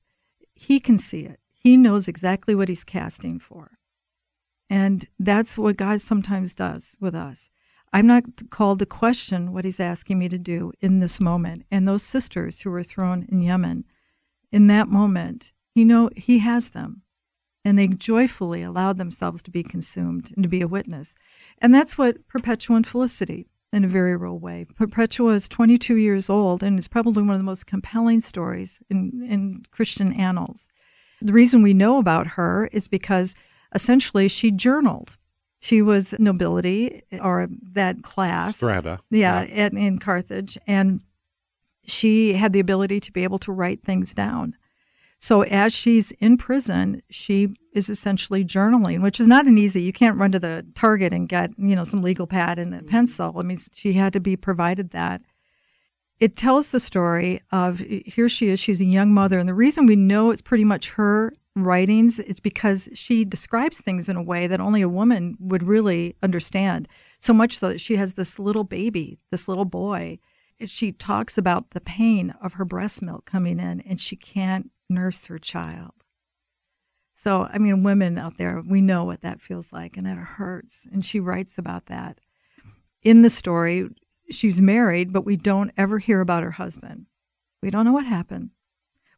He 0.55 0.79
can 0.79 0.97
see 0.97 1.25
it 1.25 1.39
He 1.65 1.77
knows 1.77 2.07
exactly 2.07 2.53
what 2.53 2.69
he's 2.69 2.83
casting 2.83 3.39
for. 3.39 3.79
And 4.69 5.03
that's 5.17 5.57
what 5.57 5.77
God 5.77 5.99
sometimes 5.99 6.53
does 6.53 6.95
with 6.99 7.15
us. 7.15 7.49
I'm 7.91 8.05
not 8.05 8.51
called 8.51 8.77
to 8.79 8.85
question 8.85 9.51
what 9.51 9.65
he's 9.65 9.79
asking 9.79 10.19
me 10.19 10.29
to 10.29 10.37
do 10.37 10.73
in 10.79 10.99
this 10.99 11.19
moment. 11.19 11.65
And 11.71 11.87
those 11.87 12.03
sisters 12.03 12.61
who 12.61 12.69
were 12.69 12.83
thrown 12.83 13.25
in 13.29 13.41
Yemen, 13.41 13.83
in 14.51 14.67
that 14.67 14.89
moment, 14.89 15.53
you 15.73 15.85
know, 15.85 16.11
he 16.15 16.37
has 16.37 16.69
them. 16.69 17.01
And 17.63 17.79
they 17.79 17.87
joyfully 17.87 18.61
allowed 18.61 18.99
themselves 18.99 19.41
to 19.41 19.49
be 19.49 19.63
consumed 19.63 20.31
and 20.35 20.43
to 20.43 20.49
be 20.49 20.61
a 20.61 20.67
witness. 20.67 21.15
And 21.63 21.73
that's 21.73 21.97
what 21.97 22.27
Perpetua 22.27 22.75
and 22.75 22.85
Felicity, 22.85 23.47
in 23.73 23.83
a 23.83 23.87
very 23.87 24.15
real 24.15 24.37
way. 24.37 24.67
Perpetua 24.75 25.33
is 25.33 25.49
22 25.49 25.95
years 25.95 26.29
old 26.29 26.61
and 26.61 26.77
is 26.77 26.87
probably 26.87 27.23
one 27.23 27.33
of 27.33 27.39
the 27.39 27.43
most 27.43 27.65
compelling 27.65 28.19
stories 28.19 28.83
in, 28.87 29.25
in 29.27 29.63
Christian 29.71 30.13
annals. 30.13 30.67
The 31.25 31.33
reason 31.33 31.61
we 31.61 31.73
know 31.73 31.97
about 31.97 32.27
her 32.27 32.69
is 32.71 32.87
because 32.87 33.35
essentially 33.73 34.27
she 34.27 34.51
journaled. 34.51 35.17
She 35.59 35.81
was 35.81 36.13
nobility 36.19 37.01
or 37.19 37.47
that 37.73 38.03
class. 38.03 38.57
Strata. 38.57 38.99
Yeah, 39.09 39.43
yeah. 39.43 39.63
At, 39.63 39.73
in 39.73 39.97
Carthage. 39.97 40.57
And 40.67 40.99
she 41.85 42.33
had 42.33 42.53
the 42.53 42.59
ability 42.59 42.99
to 42.99 43.11
be 43.11 43.23
able 43.23 43.39
to 43.39 43.51
write 43.51 43.81
things 43.83 44.13
down. 44.13 44.55
So 45.19 45.41
as 45.43 45.73
she's 45.73 46.11
in 46.11 46.37
prison, 46.37 47.01
she 47.09 47.55
is 47.73 47.89
essentially 47.89 48.45
journaling, 48.45 49.01
which 49.01 49.19
is 49.19 49.27
not 49.27 49.47
an 49.47 49.57
easy. 49.57 49.81
You 49.81 49.93
can't 49.93 50.17
run 50.17 50.31
to 50.33 50.39
the 50.39 50.65
Target 50.75 51.13
and 51.13 51.27
get 51.27 51.49
you 51.57 51.75
know 51.75 51.83
some 51.83 52.03
legal 52.03 52.27
pad 52.27 52.59
and 52.59 52.75
a 52.75 52.83
pencil. 52.83 53.33
I 53.37 53.41
mean, 53.41 53.57
she 53.73 53.93
had 53.93 54.13
to 54.13 54.19
be 54.19 54.35
provided 54.35 54.91
that. 54.91 55.21
It 56.19 56.37
tells 56.37 56.71
the 56.71 56.79
story 56.79 57.41
of 57.51 57.79
here 57.79 58.29
she 58.29 58.47
is. 58.47 58.59
She's 58.59 58.79
a 58.79 58.85
young 58.85 59.13
mother, 59.13 59.37
and 59.37 59.49
the 59.49 59.53
reason 59.53 59.85
we 59.85 59.95
know 59.95 60.31
it's 60.31 60.41
pretty 60.41 60.63
much 60.63 60.89
her 60.91 61.33
writings 61.57 62.19
is 62.19 62.39
because 62.39 62.89
she 62.93 63.25
describes 63.25 63.79
things 63.79 64.09
in 64.09 64.15
a 64.15 64.23
way 64.23 64.47
that 64.47 64.59
only 64.59 64.81
a 64.81 64.89
woman 64.89 65.37
would 65.39 65.63
really 65.63 66.15
understand. 66.21 66.87
So 67.19 67.33
much 67.33 67.59
so 67.59 67.69
that 67.69 67.81
she 67.81 67.95
has 67.97 68.13
this 68.13 68.39
little 68.39 68.63
baby, 68.63 69.19
this 69.31 69.47
little 69.47 69.65
boy. 69.65 70.19
She 70.65 70.93
talks 70.93 71.37
about 71.37 71.71
the 71.71 71.81
pain 71.81 72.33
of 72.41 72.53
her 72.53 72.65
breast 72.65 73.01
milk 73.01 73.25
coming 73.25 73.59
in, 73.59 73.81
and 73.81 73.99
she 73.99 74.15
can't 74.15 74.71
nurse 74.89 75.25
her 75.25 75.39
child. 75.39 75.91
So, 77.13 77.47
I 77.51 77.57
mean, 77.57 77.83
women 77.83 78.17
out 78.17 78.37
there, 78.37 78.61
we 78.65 78.81
know 78.81 79.03
what 79.03 79.21
that 79.21 79.41
feels 79.41 79.71
like, 79.71 79.97
and 79.97 80.07
it 80.07 80.17
hurts. 80.17 80.85
And 80.91 81.03
she 81.03 81.19
writes 81.19 81.57
about 81.57 81.85
that. 81.87 82.19
In 83.03 83.21
the 83.21 83.29
story, 83.29 83.89
she's 84.29 84.61
married, 84.61 85.13
but 85.13 85.25
we 85.25 85.35
don't 85.35 85.71
ever 85.77 85.99
hear 85.99 86.21
about 86.21 86.43
her 86.43 86.51
husband. 86.51 87.05
We 87.61 87.69
don't 87.69 87.85
know 87.85 87.93
what 87.93 88.05
happened. 88.05 88.51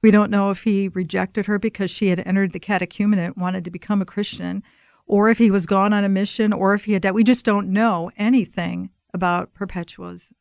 We 0.02 0.12
don't 0.12 0.32
know 0.32 0.52
if 0.52 0.62
he 0.62 0.90
rejected 0.90 1.48
her 1.48 1.58
because 1.58 1.90
she 1.90 2.10
had 2.10 2.20
entered 2.26 2.52
the 2.52 2.60
catechumenate, 2.60 3.38
wanted 3.38 3.66
to 3.66 3.72
become 3.72 4.02
a 4.02 4.06
Christian, 4.06 4.64
or 5.06 5.30
if 5.30 5.38
he 5.38 5.50
was 5.50 5.66
gone 5.66 5.94
on 5.94 6.04
a 6.04 6.10
mission, 6.10 6.54
or 6.54 6.74
if 6.74 6.86
he 6.86 6.94
had 6.94 7.02
died. 7.02 7.14
We 7.14 7.24
just 7.24 7.46
don't 7.46 7.70
know 7.70 8.12
anything 8.18 8.92
about 9.14 9.54
Perpetua's 9.54 10.32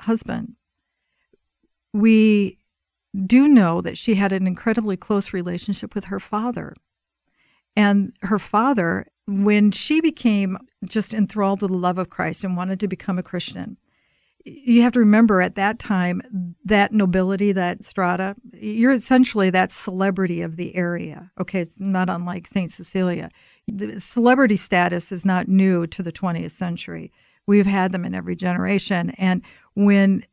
husband. 0.00 0.54
We 1.92 2.58
do 3.26 3.48
know 3.48 3.80
that 3.80 3.98
she 3.98 4.14
had 4.14 4.32
an 4.32 4.46
incredibly 4.46 4.96
close 4.96 5.32
relationship 5.32 5.94
with 5.94 6.04
her 6.04 6.20
father. 6.20 6.74
And 7.76 8.12
her 8.22 8.38
father, 8.38 9.06
when 9.26 9.70
she 9.70 10.00
became 10.00 10.58
just 10.84 11.14
enthralled 11.14 11.62
with 11.62 11.72
the 11.72 11.78
love 11.78 11.98
of 11.98 12.10
Christ 12.10 12.44
and 12.44 12.56
wanted 12.56 12.80
to 12.80 12.88
become 12.88 13.18
a 13.18 13.22
Christian, 13.22 13.76
you 14.44 14.82
have 14.82 14.92
to 14.92 15.00
remember 15.00 15.40
at 15.40 15.54
that 15.56 15.78
time 15.78 16.54
that 16.64 16.92
nobility, 16.92 17.52
that 17.52 17.84
strata, 17.84 18.34
you're 18.54 18.92
essentially 18.92 19.50
that 19.50 19.70
celebrity 19.70 20.40
of 20.40 20.56
the 20.56 20.74
area. 20.74 21.30
Okay, 21.38 21.66
not 21.78 22.08
unlike 22.08 22.46
Saint 22.46 22.72
Cecilia. 22.72 23.30
The 23.68 24.00
celebrity 24.00 24.56
status 24.56 25.12
is 25.12 25.24
not 25.24 25.48
new 25.48 25.86
to 25.88 26.02
the 26.02 26.12
20th 26.12 26.52
century. 26.52 27.12
We've 27.46 27.66
had 27.66 27.92
them 27.92 28.04
in 28.04 28.14
every 28.14 28.34
generation. 28.34 29.10
And 29.10 29.42
when 29.74 30.24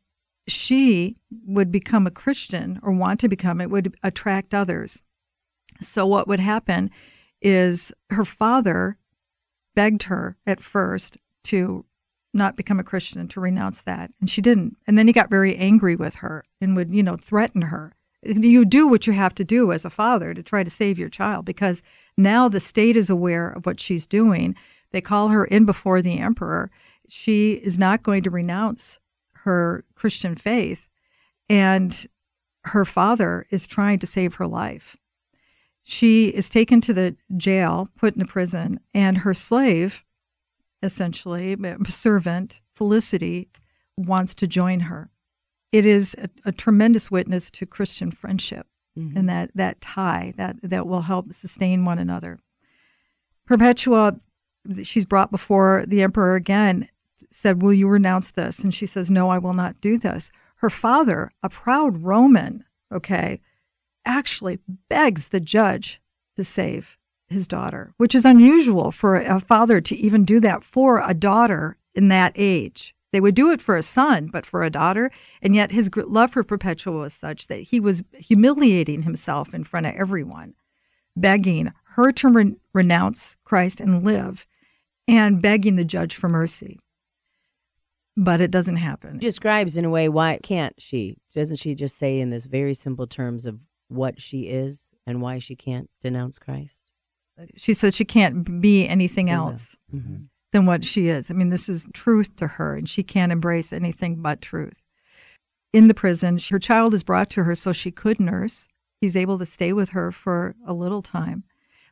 she 0.46 1.16
would 1.46 1.70
become 1.70 2.06
a 2.06 2.10
Christian 2.10 2.80
or 2.82 2.92
want 2.92 3.20
to 3.20 3.28
become 3.28 3.60
it 3.60 3.70
would 3.70 3.94
attract 4.02 4.54
others. 4.54 5.02
So 5.80 6.06
what 6.06 6.26
would 6.26 6.40
happen 6.40 6.90
is 7.40 7.92
her 8.10 8.24
father 8.24 8.98
begged 9.74 10.04
her 10.04 10.36
at 10.46 10.60
first 10.60 11.18
to 11.44 11.84
not 12.34 12.56
become 12.56 12.78
a 12.78 12.84
Christian 12.84 13.28
to 13.28 13.40
renounce 13.40 13.80
that 13.82 14.12
and 14.20 14.28
she 14.28 14.40
didn't. 14.40 14.76
And 14.86 14.98
then 14.98 15.06
he 15.06 15.12
got 15.12 15.30
very 15.30 15.56
angry 15.56 15.96
with 15.96 16.16
her 16.16 16.44
and 16.60 16.76
would, 16.76 16.90
you 16.90 17.02
know, 17.02 17.16
threaten 17.16 17.62
her. 17.62 17.94
You 18.22 18.64
do 18.64 18.88
what 18.88 19.06
you 19.06 19.12
have 19.12 19.34
to 19.36 19.44
do 19.44 19.72
as 19.72 19.84
a 19.84 19.90
father 19.90 20.34
to 20.34 20.42
try 20.42 20.64
to 20.64 20.70
save 20.70 20.98
your 20.98 21.08
child 21.08 21.44
because 21.44 21.82
now 22.16 22.48
the 22.48 22.60
state 22.60 22.96
is 22.96 23.08
aware 23.08 23.48
of 23.48 23.64
what 23.64 23.80
she's 23.80 24.06
doing. 24.06 24.56
They 24.90 25.00
call 25.00 25.28
her 25.28 25.44
in 25.44 25.64
before 25.64 26.02
the 26.02 26.18
emperor. 26.18 26.70
She 27.08 27.52
is 27.52 27.78
not 27.78 28.02
going 28.02 28.22
to 28.24 28.30
renounce 28.30 28.98
her 29.44 29.84
Christian 29.94 30.34
faith, 30.34 30.88
and 31.48 32.06
her 32.64 32.84
father 32.84 33.46
is 33.50 33.66
trying 33.66 33.98
to 34.00 34.06
save 34.06 34.34
her 34.34 34.46
life. 34.46 34.96
She 35.90 36.28
is 36.28 36.50
taken 36.50 36.82
to 36.82 36.92
the 36.92 37.16
jail, 37.38 37.88
put 37.96 38.12
in 38.12 38.18
the 38.18 38.26
prison, 38.26 38.78
and 38.92 39.16
her 39.16 39.32
slave, 39.32 40.04
essentially, 40.82 41.56
servant, 41.86 42.60
Felicity, 42.74 43.48
wants 43.96 44.34
to 44.34 44.46
join 44.46 44.80
her. 44.80 45.08
It 45.72 45.86
is 45.86 46.14
a, 46.18 46.28
a 46.44 46.52
tremendous 46.52 47.10
witness 47.10 47.50
to 47.52 47.64
Christian 47.64 48.10
friendship 48.10 48.66
mm-hmm. 48.98 49.16
and 49.16 49.30
that, 49.30 49.50
that 49.54 49.80
tie 49.80 50.34
that, 50.36 50.56
that 50.62 50.86
will 50.86 51.00
help 51.00 51.32
sustain 51.32 51.86
one 51.86 51.98
another. 51.98 52.38
Perpetua, 53.46 54.20
she's 54.82 55.06
brought 55.06 55.30
before 55.30 55.84
the 55.86 56.02
emperor 56.02 56.34
again 56.34 56.86
said, 57.30 57.62
Will 57.62 57.72
you 57.72 57.88
renounce 57.88 58.30
this? 58.32 58.58
And 58.58 58.74
she 58.74 58.84
says, 58.84 59.10
No, 59.10 59.30
I 59.30 59.38
will 59.38 59.54
not 59.54 59.80
do 59.80 59.96
this. 59.96 60.30
Her 60.56 60.68
father, 60.68 61.30
a 61.42 61.48
proud 61.48 62.02
Roman, 62.02 62.64
okay, 62.92 63.40
actually 64.08 64.58
begs 64.88 65.28
the 65.28 65.38
judge 65.38 66.00
to 66.36 66.42
save 66.42 66.98
his 67.28 67.46
daughter, 67.46 67.92
which 67.98 68.14
is 68.14 68.24
unusual 68.24 68.90
for 68.90 69.16
a 69.16 69.38
father 69.38 69.80
to 69.82 69.96
even 69.96 70.24
do 70.24 70.40
that 70.40 70.64
for 70.64 71.00
a 71.00 71.14
daughter 71.14 71.76
in 71.94 72.08
that 72.08 72.32
age. 72.34 72.94
They 73.12 73.20
would 73.20 73.34
do 73.34 73.50
it 73.50 73.60
for 73.60 73.76
a 73.76 73.82
son, 73.82 74.26
but 74.26 74.44
for 74.44 74.62
a 74.62 74.70
daughter. 74.70 75.10
And 75.40 75.54
yet 75.54 75.70
his 75.70 75.90
love 75.94 76.32
for 76.32 76.42
Perpetua 76.42 76.98
was 76.98 77.14
such 77.14 77.46
that 77.46 77.60
he 77.60 77.80
was 77.80 78.02
humiliating 78.12 79.02
himself 79.02 79.54
in 79.54 79.64
front 79.64 79.86
of 79.86 79.94
everyone, 79.94 80.54
begging 81.16 81.72
her 81.94 82.12
to 82.12 82.28
re- 82.28 82.56
renounce 82.72 83.36
Christ 83.44 83.80
and 83.80 84.04
live, 84.04 84.46
and 85.06 85.40
begging 85.40 85.76
the 85.76 85.84
judge 85.84 86.14
for 86.14 86.28
mercy 86.28 86.78
but 88.18 88.40
it 88.40 88.50
doesn't 88.50 88.76
happen. 88.76 89.18
describes 89.18 89.76
in 89.76 89.84
a 89.84 89.90
way 89.90 90.08
why 90.08 90.38
can't 90.42 90.74
she? 90.78 91.16
Doesn't 91.32 91.58
she 91.58 91.76
just 91.76 91.96
say 91.96 92.18
in 92.18 92.30
this 92.30 92.46
very 92.46 92.74
simple 92.74 93.06
terms 93.06 93.46
of 93.46 93.60
what 93.88 94.20
she 94.20 94.42
is 94.42 94.94
and 95.06 95.20
why 95.20 95.38
she 95.38 95.56
can't 95.56 95.90
denounce 96.00 96.38
Christ? 96.38 96.82
She 97.56 97.74
says 97.74 97.94
she 97.94 98.04
can't 98.04 98.60
be 98.60 98.86
anything 98.86 99.30
else 99.30 99.76
mm-hmm. 99.94 100.24
than 100.52 100.66
what 100.66 100.84
she 100.84 101.08
is. 101.08 101.30
I 101.30 101.34
mean, 101.34 101.50
this 101.50 101.68
is 101.68 101.86
truth 101.92 102.34
to 102.36 102.46
her, 102.46 102.74
and 102.74 102.88
she 102.88 103.02
can't 103.02 103.30
embrace 103.30 103.72
anything 103.72 104.20
but 104.20 104.42
truth. 104.42 104.82
In 105.72 105.86
the 105.86 105.94
prison, 105.94 106.38
her 106.50 106.58
child 106.58 106.94
is 106.94 107.04
brought 107.04 107.30
to 107.30 107.44
her 107.44 107.54
so 107.54 107.72
she 107.72 107.90
could 107.90 108.18
nurse. 108.18 108.66
He's 109.00 109.14
able 109.14 109.38
to 109.38 109.46
stay 109.46 109.72
with 109.72 109.90
her 109.90 110.10
for 110.10 110.56
a 110.66 110.72
little 110.72 111.02
time. 111.02 111.44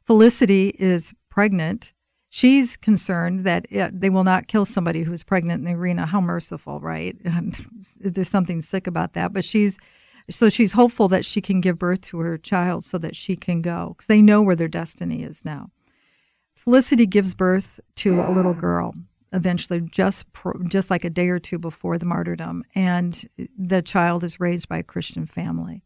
Felicity 0.04 0.74
is 0.78 1.14
pregnant 1.30 1.92
she's 2.36 2.76
concerned 2.76 3.40
that 3.44 3.66
it, 3.70 3.98
they 3.98 4.10
will 4.10 4.24
not 4.24 4.46
kill 4.46 4.66
somebody 4.66 5.02
who's 5.02 5.22
pregnant 5.22 5.60
in 5.60 5.64
the 5.64 5.78
arena. 5.78 6.04
How 6.04 6.20
merciful, 6.20 6.80
right? 6.80 7.16
And 7.24 7.58
there's 8.00 8.28
something 8.28 8.62
sick 8.62 8.86
about 8.86 9.14
that. 9.14 9.32
But 9.32 9.44
she's 9.44 9.78
so 10.30 10.48
she's 10.48 10.72
hopeful 10.72 11.08
that 11.08 11.24
she 11.24 11.40
can 11.40 11.60
give 11.60 11.78
birth 11.78 12.00
to 12.02 12.18
her 12.18 12.36
child 12.36 12.84
so 12.84 12.98
that 12.98 13.16
she 13.16 13.36
can 13.36 13.62
go 13.62 13.94
because 13.96 14.06
they 14.06 14.22
know 14.22 14.42
where 14.42 14.56
their 14.56 14.68
destiny 14.68 15.22
is 15.22 15.44
now. 15.44 15.70
Felicity 16.54 17.06
gives 17.06 17.34
birth 17.34 17.78
to 17.96 18.20
a 18.20 18.32
little 18.32 18.54
girl 18.54 18.94
eventually 19.32 19.80
just 19.80 20.24
just 20.68 20.90
like 20.90 21.04
a 21.04 21.10
day 21.10 21.28
or 21.28 21.38
two 21.38 21.58
before 21.58 21.98
the 21.98 22.06
martyrdom 22.06 22.64
and 22.74 23.28
the 23.58 23.82
child 23.82 24.24
is 24.24 24.40
raised 24.40 24.68
by 24.68 24.78
a 24.78 24.82
Christian 24.82 25.26
family 25.26 25.82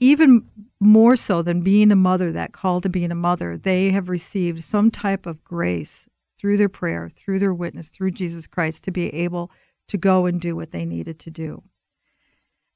even 0.00 0.46
more 0.80 1.16
so 1.16 1.42
than 1.42 1.62
being 1.62 1.90
a 1.92 1.96
mother, 1.96 2.30
that 2.32 2.52
call 2.52 2.80
to 2.80 2.88
being 2.88 3.10
a 3.10 3.16
mother, 3.16 3.56
they 3.56 3.90
have 3.90 4.08
received 4.08 4.62
some 4.62 4.90
type 4.90 5.26
of 5.26 5.42
grace 5.44 6.06
through 6.38 6.56
their 6.56 6.68
prayer, 6.68 7.08
through 7.08 7.38
their 7.38 7.54
witness, 7.54 7.88
through 7.88 8.10
Jesus 8.10 8.46
Christ 8.46 8.84
to 8.84 8.90
be 8.90 9.12
able 9.14 9.50
to 9.88 9.96
go 9.96 10.26
and 10.26 10.40
do 10.40 10.56
what 10.56 10.72
they 10.72 10.84
needed 10.84 11.18
to 11.20 11.30
do. 11.30 11.62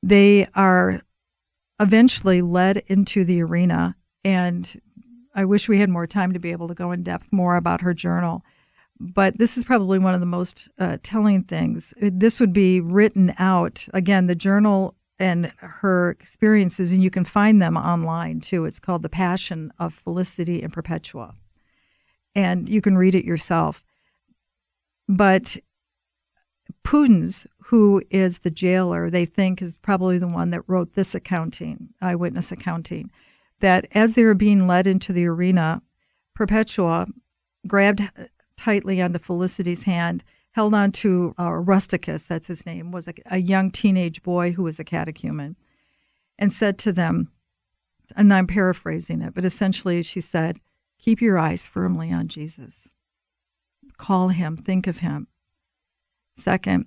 They 0.03 0.47
are 0.55 1.03
eventually 1.81 2.43
led 2.43 2.79
into 2.87 3.25
the 3.25 3.43
arena, 3.43 3.97
and 4.25 4.81
I 5.35 5.45
wish 5.45 5.69
we 5.69 5.79
had 5.79 5.91
more 5.91 6.07
time 6.07 6.33
to 6.33 6.39
be 6.39 6.51
able 6.53 6.69
to 6.69 6.75
go 6.75 6.93
in 6.93 7.03
depth 7.03 7.33
more 7.33 7.57
about 7.57 7.81
her 7.83 7.95
journal. 7.95 8.45
But 9.01 9.39
this 9.39 9.57
is 9.57 9.65
probably 9.65 9.99
one 9.99 10.15
of 10.15 10.21
the 10.21 10.27
most 10.27 10.69
uh, 10.79 10.99
telling 11.03 11.45
things. 11.45 11.95
This 12.01 12.41
would 12.41 12.53
be 12.53 12.81
written 12.81 13.33
out. 13.39 13.87
Again, 13.95 14.27
the 14.27 14.35
journal 14.35 14.97
and 15.21 15.53
her 15.59 16.11
experiences, 16.11 16.93
and 16.93 17.03
you 17.03 17.11
can 17.11 17.25
find 17.25 17.61
them 17.61 17.77
online 17.77 18.41
too. 18.41 18.65
It's 18.65 18.81
called 18.81 19.03
The 19.03 19.09
Passion 19.09 19.73
of 19.79 19.95
Felicity 19.95 20.63
and 20.63 20.73
Perpetua. 20.73 21.35
And 22.35 22.69
you 22.69 22.81
can 22.81 22.97
read 22.97 23.15
it 23.15 23.25
yourself. 23.25 23.85
But 25.09 25.57
Pudens, 26.85 27.47
who 27.69 28.03
is 28.09 28.39
the 28.39 28.51
jailer, 28.51 29.11
they 29.11 29.27
think 29.27 29.61
is 29.61 29.77
probably 29.77 30.17
the 30.17 30.27
one 30.27 30.49
that 30.49 30.63
wrote 30.67 30.95
this 30.95 31.15
accounting, 31.15 31.91
eyewitness 32.01 32.51
accounting, 32.51 33.11
that 33.61 33.87
as 33.93 34.15
they 34.15 34.25
were 34.25 34.33
being 34.33 34.67
led 34.67 34.87
into 34.87 35.13
the 35.13 35.27
arena, 35.27 35.83
Perpetua 36.35 37.09
grabbed 37.67 38.09
tightly 38.57 39.03
onto 39.03 39.19
Felicity's 39.19 39.83
hand, 39.83 40.25
held 40.53 40.73
on 40.73 40.93
to 40.93 41.35
uh, 41.39 41.51
Rusticus, 41.51 42.27
that's 42.27 42.47
his 42.47 42.65
name, 42.65 42.91
was 42.91 43.07
a, 43.07 43.13
a 43.31 43.37
young 43.37 43.71
teenage 43.71 44.23
boy 44.23 44.53
who 44.53 44.63
was 44.63 44.79
a 44.79 44.85
catechumen, 44.85 45.55
and 46.39 46.51
said 46.51 46.79
to 46.79 46.91
them, 46.91 47.31
and 48.17 48.33
I'm 48.33 48.47
paraphrasing 48.47 49.21
it, 49.21 49.35
but 49.35 49.45
essentially 49.45 50.03
she 50.03 50.23
said, 50.23 50.59
Keep 50.99 51.21
your 51.21 51.39
eyes 51.39 51.67
firmly 51.67 52.11
on 52.11 52.29
Jesus. 52.29 52.89
Call 53.99 54.29
him, 54.29 54.57
think 54.57 54.87
of 54.87 54.99
him. 54.99 55.27
Second, 56.35 56.87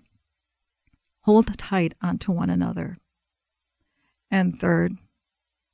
hold 1.22 1.58
tight 1.58 1.94
onto 2.02 2.32
one 2.32 2.50
another. 2.50 2.98
And 4.30 4.58
third, 4.58 4.98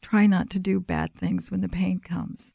try 0.02 0.26
not 0.26 0.50
to 0.52 0.60
do 0.60 0.80
bad 0.80 1.14
things 1.14 1.52
when 1.52 1.62
the 1.62 1.70
pain 1.70 2.00
comes. 2.00 2.54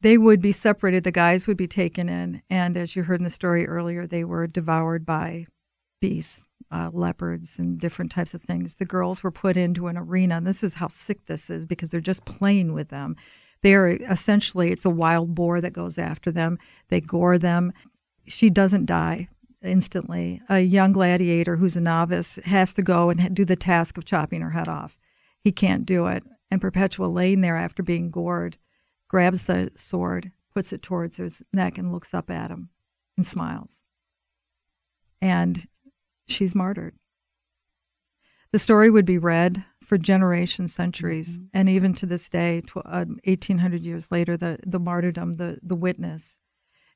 They 0.00 0.18
would 0.18 0.42
be 0.42 0.50
separated, 0.50 1.04
the 1.04 1.12
guys 1.12 1.46
would 1.46 1.56
be 1.56 1.68
taken 1.68 2.08
in, 2.08 2.42
and 2.50 2.76
as 2.76 2.96
you 2.96 3.04
heard 3.04 3.20
in 3.20 3.24
the 3.24 3.30
story 3.30 3.68
earlier, 3.68 4.04
they 4.04 4.24
were 4.24 4.48
devoured 4.48 5.06
by 5.06 5.46
beasts, 6.00 6.44
uh, 6.72 6.90
leopards, 6.92 7.56
and 7.56 7.78
different 7.78 8.10
types 8.10 8.34
of 8.34 8.42
things. 8.42 8.74
The 8.74 8.84
girls 8.84 9.22
were 9.22 9.30
put 9.30 9.56
into 9.56 9.86
an 9.86 9.96
arena, 9.96 10.38
and 10.38 10.46
this 10.46 10.64
is 10.64 10.74
how 10.74 10.88
sick 10.88 11.26
this 11.26 11.48
is 11.48 11.66
because 11.66 11.90
they're 11.90 12.00
just 12.00 12.24
playing 12.24 12.72
with 12.72 12.88
them. 12.88 13.14
They 13.62 13.74
are 13.74 13.86
essentially, 13.86 14.72
it's 14.72 14.84
a 14.84 14.90
wild 14.90 15.36
boar 15.36 15.60
that 15.60 15.72
goes 15.72 15.96
after 15.96 16.32
them. 16.32 16.58
They 16.88 17.00
gore 17.00 17.38
them. 17.38 17.72
She 18.26 18.50
doesn't 18.50 18.86
die 18.86 19.28
instantly. 19.62 20.40
A 20.48 20.60
young 20.60 20.92
gladiator 20.92 21.56
who's 21.56 21.76
a 21.76 21.80
novice 21.80 22.38
has 22.44 22.72
to 22.74 22.82
go 22.82 23.10
and 23.10 23.34
do 23.34 23.44
the 23.44 23.56
task 23.56 23.96
of 23.96 24.04
chopping 24.04 24.40
her 24.40 24.50
head 24.50 24.68
off. 24.68 24.96
He 25.40 25.52
can't 25.52 25.86
do 25.86 26.06
it. 26.06 26.24
And 26.50 26.60
Perpetua, 26.60 27.06
laying 27.06 27.40
there 27.40 27.56
after 27.56 27.82
being 27.82 28.10
gored, 28.10 28.58
grabs 29.08 29.44
the 29.44 29.70
sword, 29.76 30.32
puts 30.54 30.72
it 30.72 30.82
towards 30.82 31.16
his 31.16 31.42
neck, 31.52 31.78
and 31.78 31.92
looks 31.92 32.12
up 32.12 32.30
at 32.30 32.50
him 32.50 32.68
and 33.16 33.26
smiles. 33.26 33.84
And 35.20 35.66
she's 36.26 36.54
martyred. 36.54 36.94
The 38.52 38.58
story 38.58 38.90
would 38.90 39.06
be 39.06 39.18
read 39.18 39.64
for 39.82 39.96
generations, 39.96 40.74
centuries, 40.74 41.38
mm-hmm. 41.38 41.46
and 41.54 41.68
even 41.68 41.94
to 41.94 42.06
this 42.06 42.28
day, 42.28 42.60
tw- 42.60 42.78
uh, 42.78 43.06
1800 43.24 43.82
years 43.82 44.12
later, 44.12 44.36
the, 44.36 44.58
the 44.66 44.78
martyrdom, 44.78 45.36
the, 45.36 45.58
the 45.62 45.74
witness. 45.74 46.38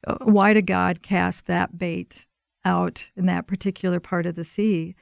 Uh, 0.05 0.17
why 0.23 0.53
did 0.53 0.67
God 0.67 1.03
cast 1.03 1.47
that 1.47 1.79
bait 1.79 2.27
out 2.65 3.11
in 3.17 3.27
that 3.27 3.47
particular 3.47 4.01
part 4.01 4.27
of 4.27 4.35
the 4.35 4.45
sea? 4.45 4.95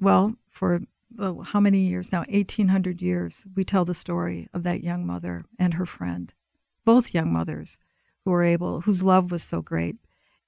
Well, 0.00 0.36
for 0.50 0.80
well, 1.16 1.40
how 1.42 1.58
many 1.58 1.80
years 1.80 2.12
now? 2.12 2.24
1800 2.28 3.00
years, 3.00 3.46
we 3.56 3.64
tell 3.64 3.84
the 3.84 3.94
story 3.94 4.48
of 4.52 4.62
that 4.62 4.84
young 4.84 5.06
mother 5.06 5.42
and 5.58 5.74
her 5.74 5.86
friend 5.86 6.32
both 6.88 7.12
young 7.12 7.30
mothers 7.30 7.78
who 8.24 8.30
were 8.30 8.42
able, 8.42 8.80
whose 8.80 9.02
love 9.02 9.30
was 9.30 9.42
so 9.42 9.60
great 9.60 9.96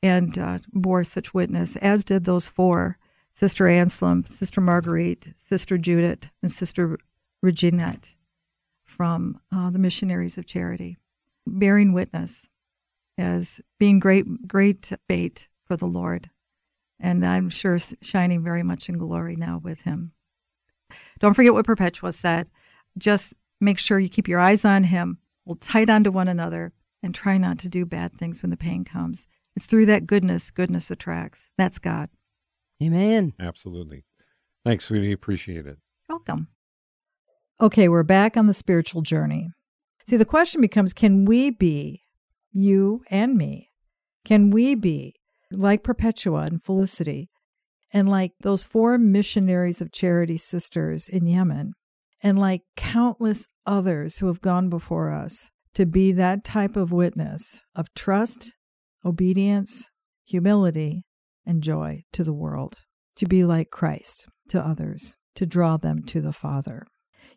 and 0.02 0.38
uh, 0.38 0.58
bore 0.72 1.04
such 1.04 1.34
witness, 1.34 1.76
as 1.76 2.02
did 2.02 2.24
those 2.24 2.48
four 2.48 2.96
Sister 3.30 3.68
Anselm, 3.68 4.24
Sister 4.24 4.62
Marguerite, 4.62 5.34
Sister 5.36 5.76
Judith, 5.76 6.30
and 6.40 6.50
Sister 6.50 6.98
Reginette 7.42 8.14
from 8.82 9.38
uh, 9.54 9.68
the 9.68 9.78
Missionaries 9.78 10.38
of 10.38 10.46
Charity, 10.46 10.96
bearing 11.46 11.92
witness 11.92 12.48
as 13.20 13.60
being 13.78 13.98
great, 13.98 14.48
great 14.48 14.92
bait 15.08 15.48
for 15.66 15.76
the 15.76 15.86
Lord. 15.86 16.30
And 16.98 17.24
I'm 17.24 17.50
sure 17.50 17.78
shining 18.02 18.42
very 18.42 18.62
much 18.62 18.88
in 18.88 18.98
glory 18.98 19.36
now 19.36 19.60
with 19.62 19.82
Him. 19.82 20.12
Don't 21.20 21.34
forget 21.34 21.54
what 21.54 21.66
Perpetua 21.66 22.12
said. 22.12 22.50
Just 22.98 23.34
make 23.60 23.78
sure 23.78 23.98
you 23.98 24.08
keep 24.08 24.28
your 24.28 24.40
eyes 24.40 24.64
on 24.64 24.84
Him 24.84 25.18
hold 25.50 25.60
tight 25.60 25.90
onto 25.90 26.12
one 26.12 26.28
another, 26.28 26.72
and 27.02 27.12
try 27.12 27.36
not 27.36 27.58
to 27.58 27.68
do 27.68 27.84
bad 27.84 28.12
things 28.16 28.40
when 28.40 28.50
the 28.50 28.56
pain 28.56 28.84
comes. 28.84 29.26
It's 29.56 29.66
through 29.66 29.86
that 29.86 30.06
goodness, 30.06 30.52
goodness 30.52 30.92
attracts. 30.92 31.50
That's 31.58 31.78
God. 31.78 32.08
Amen. 32.80 33.32
Absolutely. 33.40 34.04
Thanks, 34.64 34.84
sweetie. 34.84 35.10
Appreciate 35.10 35.66
it. 35.66 35.78
Welcome. 36.08 36.46
Okay, 37.60 37.88
we're 37.88 38.04
back 38.04 38.36
on 38.36 38.46
the 38.46 38.54
spiritual 38.54 39.02
journey. 39.02 39.50
See, 40.08 40.16
the 40.16 40.24
question 40.24 40.60
becomes 40.60 40.92
can 40.92 41.24
we 41.24 41.50
be, 41.50 42.04
you 42.52 43.02
and 43.10 43.36
me, 43.36 43.70
can 44.24 44.50
we 44.50 44.74
be 44.74 45.14
like 45.50 45.82
Perpetua 45.82 46.42
and 46.42 46.62
Felicity, 46.62 47.28
and 47.92 48.08
like 48.08 48.32
those 48.42 48.62
four 48.62 48.98
missionaries 48.98 49.80
of 49.80 49.92
charity 49.92 50.36
sisters 50.36 51.08
in 51.08 51.26
Yemen, 51.26 51.72
and 52.22 52.38
like 52.38 52.62
countless 52.76 53.48
others 53.66 54.18
who 54.18 54.26
have 54.26 54.40
gone 54.40 54.68
before 54.68 55.12
us 55.12 55.50
to 55.74 55.86
be 55.86 56.12
that 56.12 56.44
type 56.44 56.76
of 56.76 56.92
witness 56.92 57.62
of 57.74 57.92
trust, 57.94 58.52
obedience, 59.04 59.84
humility, 60.24 61.04
and 61.46 61.62
joy 61.62 62.02
to 62.12 62.22
the 62.22 62.32
world, 62.32 62.76
to 63.16 63.26
be 63.26 63.44
like 63.44 63.70
Christ 63.70 64.28
to 64.48 64.60
others, 64.60 65.16
to 65.34 65.46
draw 65.46 65.76
them 65.76 66.02
to 66.04 66.20
the 66.20 66.32
Father. 66.32 66.86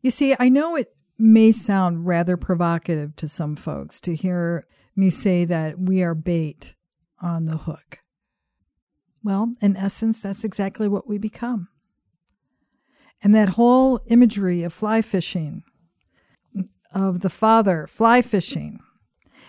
You 0.01 0.11
see, 0.11 0.35
I 0.39 0.49
know 0.49 0.75
it 0.75 0.89
may 1.17 1.51
sound 1.51 2.05
rather 2.05 2.37
provocative 2.37 3.15
to 3.15 3.27
some 3.27 3.55
folks 3.55 4.01
to 4.01 4.15
hear 4.15 4.65
me 4.95 5.09
say 5.09 5.45
that 5.45 5.79
we 5.79 6.03
are 6.03 6.15
bait 6.15 6.75
on 7.21 7.45
the 7.45 7.57
hook. 7.57 7.99
Well, 9.23 9.55
in 9.61 9.77
essence, 9.77 10.19
that's 10.21 10.43
exactly 10.43 10.87
what 10.87 11.07
we 11.07 11.17
become. 11.17 11.69
And 13.21 13.33
that 13.33 13.49
whole 13.49 14.01
imagery 14.07 14.63
of 14.63 14.73
fly 14.73 15.01
fishing, 15.01 15.63
of 16.93 17.21
the 17.21 17.29
father 17.29 17.87
fly 17.87 18.21
fishing, 18.21 18.79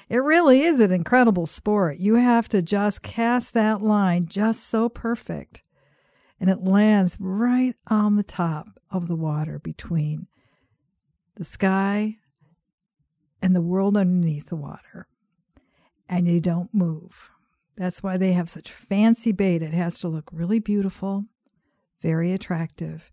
it 0.09 0.19
really 0.19 0.63
is 0.63 0.81
an 0.81 0.93
incredible 0.93 1.47
sport. 1.47 1.99
You 1.99 2.15
have 2.15 2.49
to 2.51 2.63
just 2.63 3.03
cast 3.03 3.53
that 3.55 3.83
line 3.83 4.27
just 4.27 4.69
so 4.69 4.89
perfect. 4.89 5.63
And 6.39 6.51
it 6.51 6.63
lands 6.63 7.17
right 7.19 7.75
on 7.89 8.17
the 8.17 8.23
top 8.23 8.69
of 8.91 9.09
the 9.09 9.17
water 9.17 9.59
between 9.59 10.27
the 11.37 11.45
sky 11.45 12.17
and 13.43 13.57
the 13.57 13.63
world 13.63 13.97
underneath 13.97 14.47
the 14.47 14.57
water. 14.57 15.09
And 16.15 16.29
you 16.29 16.41
don't 16.41 16.73
move. 16.73 17.31
That's 17.77 18.03
why 18.03 18.17
they 18.17 18.33
have 18.33 18.49
such 18.49 18.71
fancy 18.73 19.33
bait. 19.33 19.63
It 19.63 19.75
has 19.75 19.99
to 19.99 20.09
look 20.09 20.29
really 20.33 20.61
beautiful, 20.61 21.25
very 22.01 22.33
attractive 22.33 23.11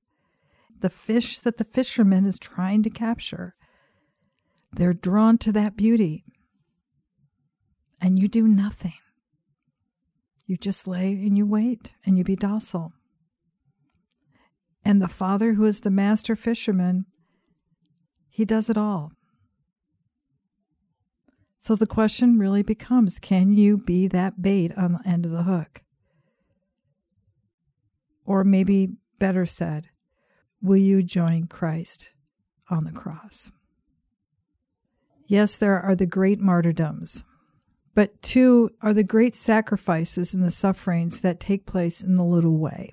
the 0.81 0.89
fish 0.89 1.39
that 1.39 1.57
the 1.57 1.63
fisherman 1.63 2.25
is 2.25 2.37
trying 2.37 2.83
to 2.83 2.89
capture. 2.89 3.55
They're 4.73 4.93
drawn 4.93 5.37
to 5.39 5.51
that 5.53 5.77
beauty. 5.77 6.25
And 8.01 8.19
you 8.19 8.27
do 8.27 8.47
nothing. 8.47 8.93
You 10.45 10.57
just 10.57 10.87
lay 10.87 11.13
and 11.13 11.37
you 11.37 11.45
wait 11.45 11.93
and 12.05 12.17
you 12.17 12.23
be 12.23 12.35
docile. 12.35 12.93
And 14.83 15.01
the 15.01 15.07
Father, 15.07 15.53
who 15.53 15.65
is 15.65 15.81
the 15.81 15.91
master 15.91 16.35
fisherman, 16.35 17.05
he 18.29 18.43
does 18.43 18.69
it 18.69 18.77
all. 18.77 19.11
So 21.61 21.75
the 21.75 21.85
question 21.85 22.39
really 22.39 22.63
becomes 22.63 23.19
can 23.19 23.53
you 23.53 23.77
be 23.77 24.07
that 24.07 24.41
bait 24.41 24.75
on 24.75 24.93
the 24.93 25.07
end 25.07 25.27
of 25.27 25.31
the 25.31 25.43
hook? 25.43 25.83
Or 28.25 28.43
maybe 28.43 28.95
better 29.19 29.45
said, 29.45 29.89
will 30.59 30.77
you 30.77 31.03
join 31.03 31.45
Christ 31.45 32.13
on 32.71 32.83
the 32.83 32.91
cross? 32.91 33.51
Yes, 35.27 35.55
there 35.55 35.79
are 35.79 35.95
the 35.95 36.07
great 36.07 36.39
martyrdoms, 36.39 37.23
but 37.93 38.19
two 38.23 38.71
are 38.81 38.93
the 38.93 39.03
great 39.03 39.35
sacrifices 39.35 40.33
and 40.33 40.43
the 40.43 40.49
sufferings 40.49 41.21
that 41.21 41.39
take 41.39 41.67
place 41.67 42.01
in 42.01 42.15
the 42.15 42.25
little 42.25 42.57
way. 42.57 42.91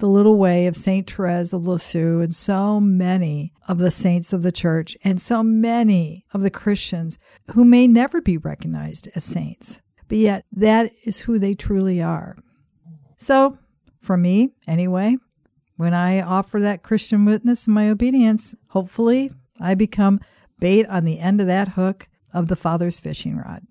The 0.00 0.08
little 0.08 0.38
way 0.38 0.66
of 0.66 0.76
Saint 0.76 1.10
Therese 1.10 1.52
of 1.52 1.66
Lisieux 1.66 2.22
and 2.22 2.34
so 2.34 2.80
many 2.80 3.52
of 3.68 3.76
the 3.76 3.90
saints 3.90 4.32
of 4.32 4.42
the 4.42 4.50
church 4.50 4.96
and 5.04 5.20
so 5.20 5.42
many 5.42 6.24
of 6.32 6.40
the 6.40 6.48
Christians 6.48 7.18
who 7.52 7.66
may 7.66 7.86
never 7.86 8.22
be 8.22 8.38
recognized 8.38 9.10
as 9.14 9.24
saints, 9.24 9.82
but 10.08 10.16
yet 10.16 10.46
that 10.52 10.90
is 11.04 11.20
who 11.20 11.38
they 11.38 11.52
truly 11.52 12.00
are. 12.00 12.38
So, 13.18 13.58
for 14.00 14.16
me, 14.16 14.54
anyway, 14.66 15.18
when 15.76 15.92
I 15.92 16.22
offer 16.22 16.60
that 16.60 16.82
Christian 16.82 17.26
witness 17.26 17.66
in 17.66 17.74
my 17.74 17.90
obedience, 17.90 18.54
hopefully 18.68 19.30
I 19.60 19.74
become 19.74 20.20
bait 20.60 20.86
on 20.86 21.04
the 21.04 21.18
end 21.18 21.42
of 21.42 21.46
that 21.48 21.68
hook 21.68 22.08
of 22.32 22.48
the 22.48 22.56
Father's 22.56 22.98
fishing 22.98 23.36
rod. 23.36 23.66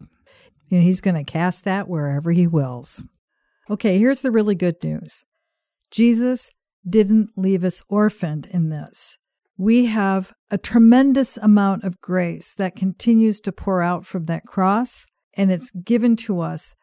And 0.70 0.84
he's 0.84 1.02
going 1.02 1.16
to 1.16 1.24
cast 1.24 1.64
that 1.64 1.88
wherever 1.88 2.32
he 2.32 2.46
wills. 2.46 3.04
Okay, 3.68 3.98
here's 3.98 4.22
the 4.22 4.30
really 4.30 4.54
good 4.54 4.76
news. 4.84 5.26
Jesus 5.92 6.52
didn't 6.88 7.32
leave 7.36 7.64
us 7.64 7.84
orphaned 7.90 8.48
in 8.48 8.70
this. 8.70 9.18
We 9.58 9.86
have 9.88 10.34
a 10.50 10.58
tremendous 10.58 11.36
amount 11.38 11.84
of 11.84 12.00
grace 12.00 12.54
that 12.58 12.76
continues 12.76 13.42
to 13.42 13.52
pour 13.52 13.82
out 13.82 14.06
from 14.06 14.26
that 14.26 14.46
cross, 14.46 15.06
and 15.36 15.52
it's 15.52 15.72
given 15.72 16.16
to 16.18 16.40
us 16.40 16.76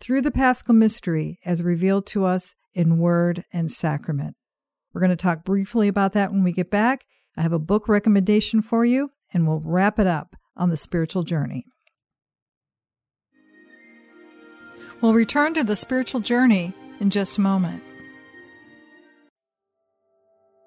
through 0.00 0.22
the 0.22 0.30
paschal 0.30 0.74
mystery 0.74 1.38
as 1.44 1.62
revealed 1.62 2.06
to 2.06 2.24
us 2.24 2.54
in 2.74 2.98
word 2.98 3.44
and 3.52 3.70
sacrament. 3.70 4.34
We're 4.92 5.02
going 5.02 5.10
to 5.10 5.16
talk 5.16 5.44
briefly 5.44 5.88
about 5.88 6.12
that 6.12 6.32
when 6.32 6.42
we 6.42 6.52
get 6.52 6.70
back. 6.70 7.04
I 7.36 7.42
have 7.42 7.52
a 7.52 7.58
book 7.58 7.88
recommendation 7.88 8.62
for 8.62 8.84
you, 8.84 9.10
and 9.32 9.46
we'll 9.46 9.62
wrap 9.64 9.98
it 9.98 10.06
up 10.06 10.36
on 10.56 10.70
the 10.70 10.76
spiritual 10.76 11.22
journey. 11.22 11.64
We'll 15.00 15.14
return 15.14 15.54
to 15.54 15.64
the 15.64 15.76
spiritual 15.76 16.20
journey 16.20 16.72
in 17.00 17.10
just 17.10 17.36
a 17.36 17.40
moment. 17.40 17.82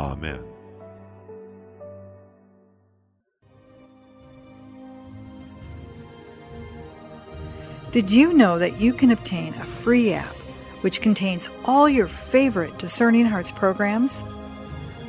Amen. 0.00 0.42
Did 7.92 8.10
you 8.10 8.32
know 8.32 8.58
that 8.58 8.80
you 8.80 8.94
can 8.94 9.10
obtain 9.10 9.52
a 9.54 9.66
free 9.66 10.14
app 10.14 10.34
which 10.80 11.02
contains 11.02 11.50
all 11.66 11.86
your 11.86 12.06
favorite 12.06 12.78
Discerning 12.78 13.26
Hearts 13.26 13.52
programs? 13.52 14.22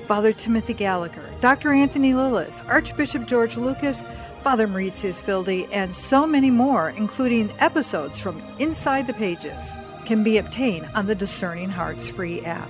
Father 0.08 0.34
Timothy 0.34 0.73
Gallagher, 0.73 1.23
Dr. 1.39 1.71
Anthony 1.71 2.13
Lilles, 2.13 2.62
Archbishop 2.67 3.27
George 3.27 3.56
Lucas, 3.56 4.04
Father 4.43 4.67
Mauritius 4.67 5.25
Wilde, 5.25 5.69
and 5.71 5.95
so 5.95 6.27
many 6.27 6.51
more, 6.51 6.89
including 6.89 7.49
episodes 7.60 8.19
from 8.19 8.41
Inside 8.60 9.08
the 9.08 9.13
Pages, 9.13 9.71
can 10.04 10.21
be 10.21 10.38
obtained 10.38 10.89
on 10.95 11.06
the 11.06 11.15
Discerning 11.15 11.69
Hearts 11.69 12.10
free 12.10 12.41
app. 12.41 12.69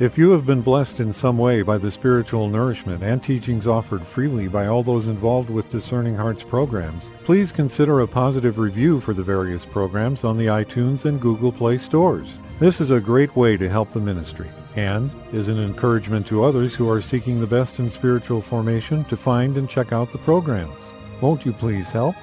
If 0.00 0.16
you 0.16 0.30
have 0.30 0.46
been 0.46 0.60
blessed 0.60 1.00
in 1.00 1.12
some 1.12 1.38
way 1.38 1.62
by 1.62 1.76
the 1.76 1.90
spiritual 1.90 2.48
nourishment 2.48 3.02
and 3.02 3.20
teachings 3.20 3.66
offered 3.66 4.06
freely 4.06 4.46
by 4.46 4.68
all 4.68 4.84
those 4.84 5.08
involved 5.08 5.50
with 5.50 5.72
Discerning 5.72 6.14
Hearts 6.14 6.44
programs, 6.44 7.10
please 7.24 7.50
consider 7.50 7.98
a 7.98 8.06
positive 8.06 8.60
review 8.60 9.00
for 9.00 9.12
the 9.12 9.24
various 9.24 9.66
programs 9.66 10.22
on 10.22 10.36
the 10.36 10.46
iTunes 10.46 11.04
and 11.04 11.20
Google 11.20 11.50
Play 11.50 11.78
stores. 11.78 12.38
This 12.60 12.80
is 12.80 12.92
a 12.92 13.00
great 13.00 13.34
way 13.34 13.56
to 13.56 13.68
help 13.68 13.90
the 13.90 13.98
ministry 13.98 14.48
and 14.76 15.10
is 15.32 15.48
an 15.48 15.58
encouragement 15.58 16.28
to 16.28 16.44
others 16.44 16.76
who 16.76 16.88
are 16.88 17.02
seeking 17.02 17.40
the 17.40 17.46
best 17.48 17.80
in 17.80 17.90
spiritual 17.90 18.40
formation 18.40 19.02
to 19.06 19.16
find 19.16 19.56
and 19.56 19.68
check 19.68 19.92
out 19.92 20.12
the 20.12 20.18
programs. 20.18 20.80
Won't 21.20 21.44
you 21.44 21.52
please 21.52 21.90
help? 21.90 22.14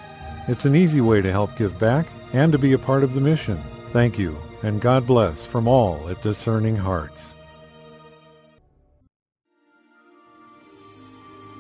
It's 0.48 0.64
an 0.64 0.78
easy 0.78 1.02
way 1.02 1.22
to 1.22 1.30
help 1.30 1.58
give 1.58 1.78
back 1.78 2.08
and 2.32 2.54
to 2.54 2.58
be 2.58 2.72
a 2.72 2.80
part 2.80 3.04
of 3.04 3.14
the 3.14 3.20
mission. 3.20 3.62
Thank 3.92 4.18
you, 4.18 4.42
and 4.64 4.80
God 4.80 5.06
bless 5.06 5.46
from 5.46 5.68
all 5.68 6.08
at 6.08 6.22
Discerning 6.22 6.78
Hearts. 6.78 7.35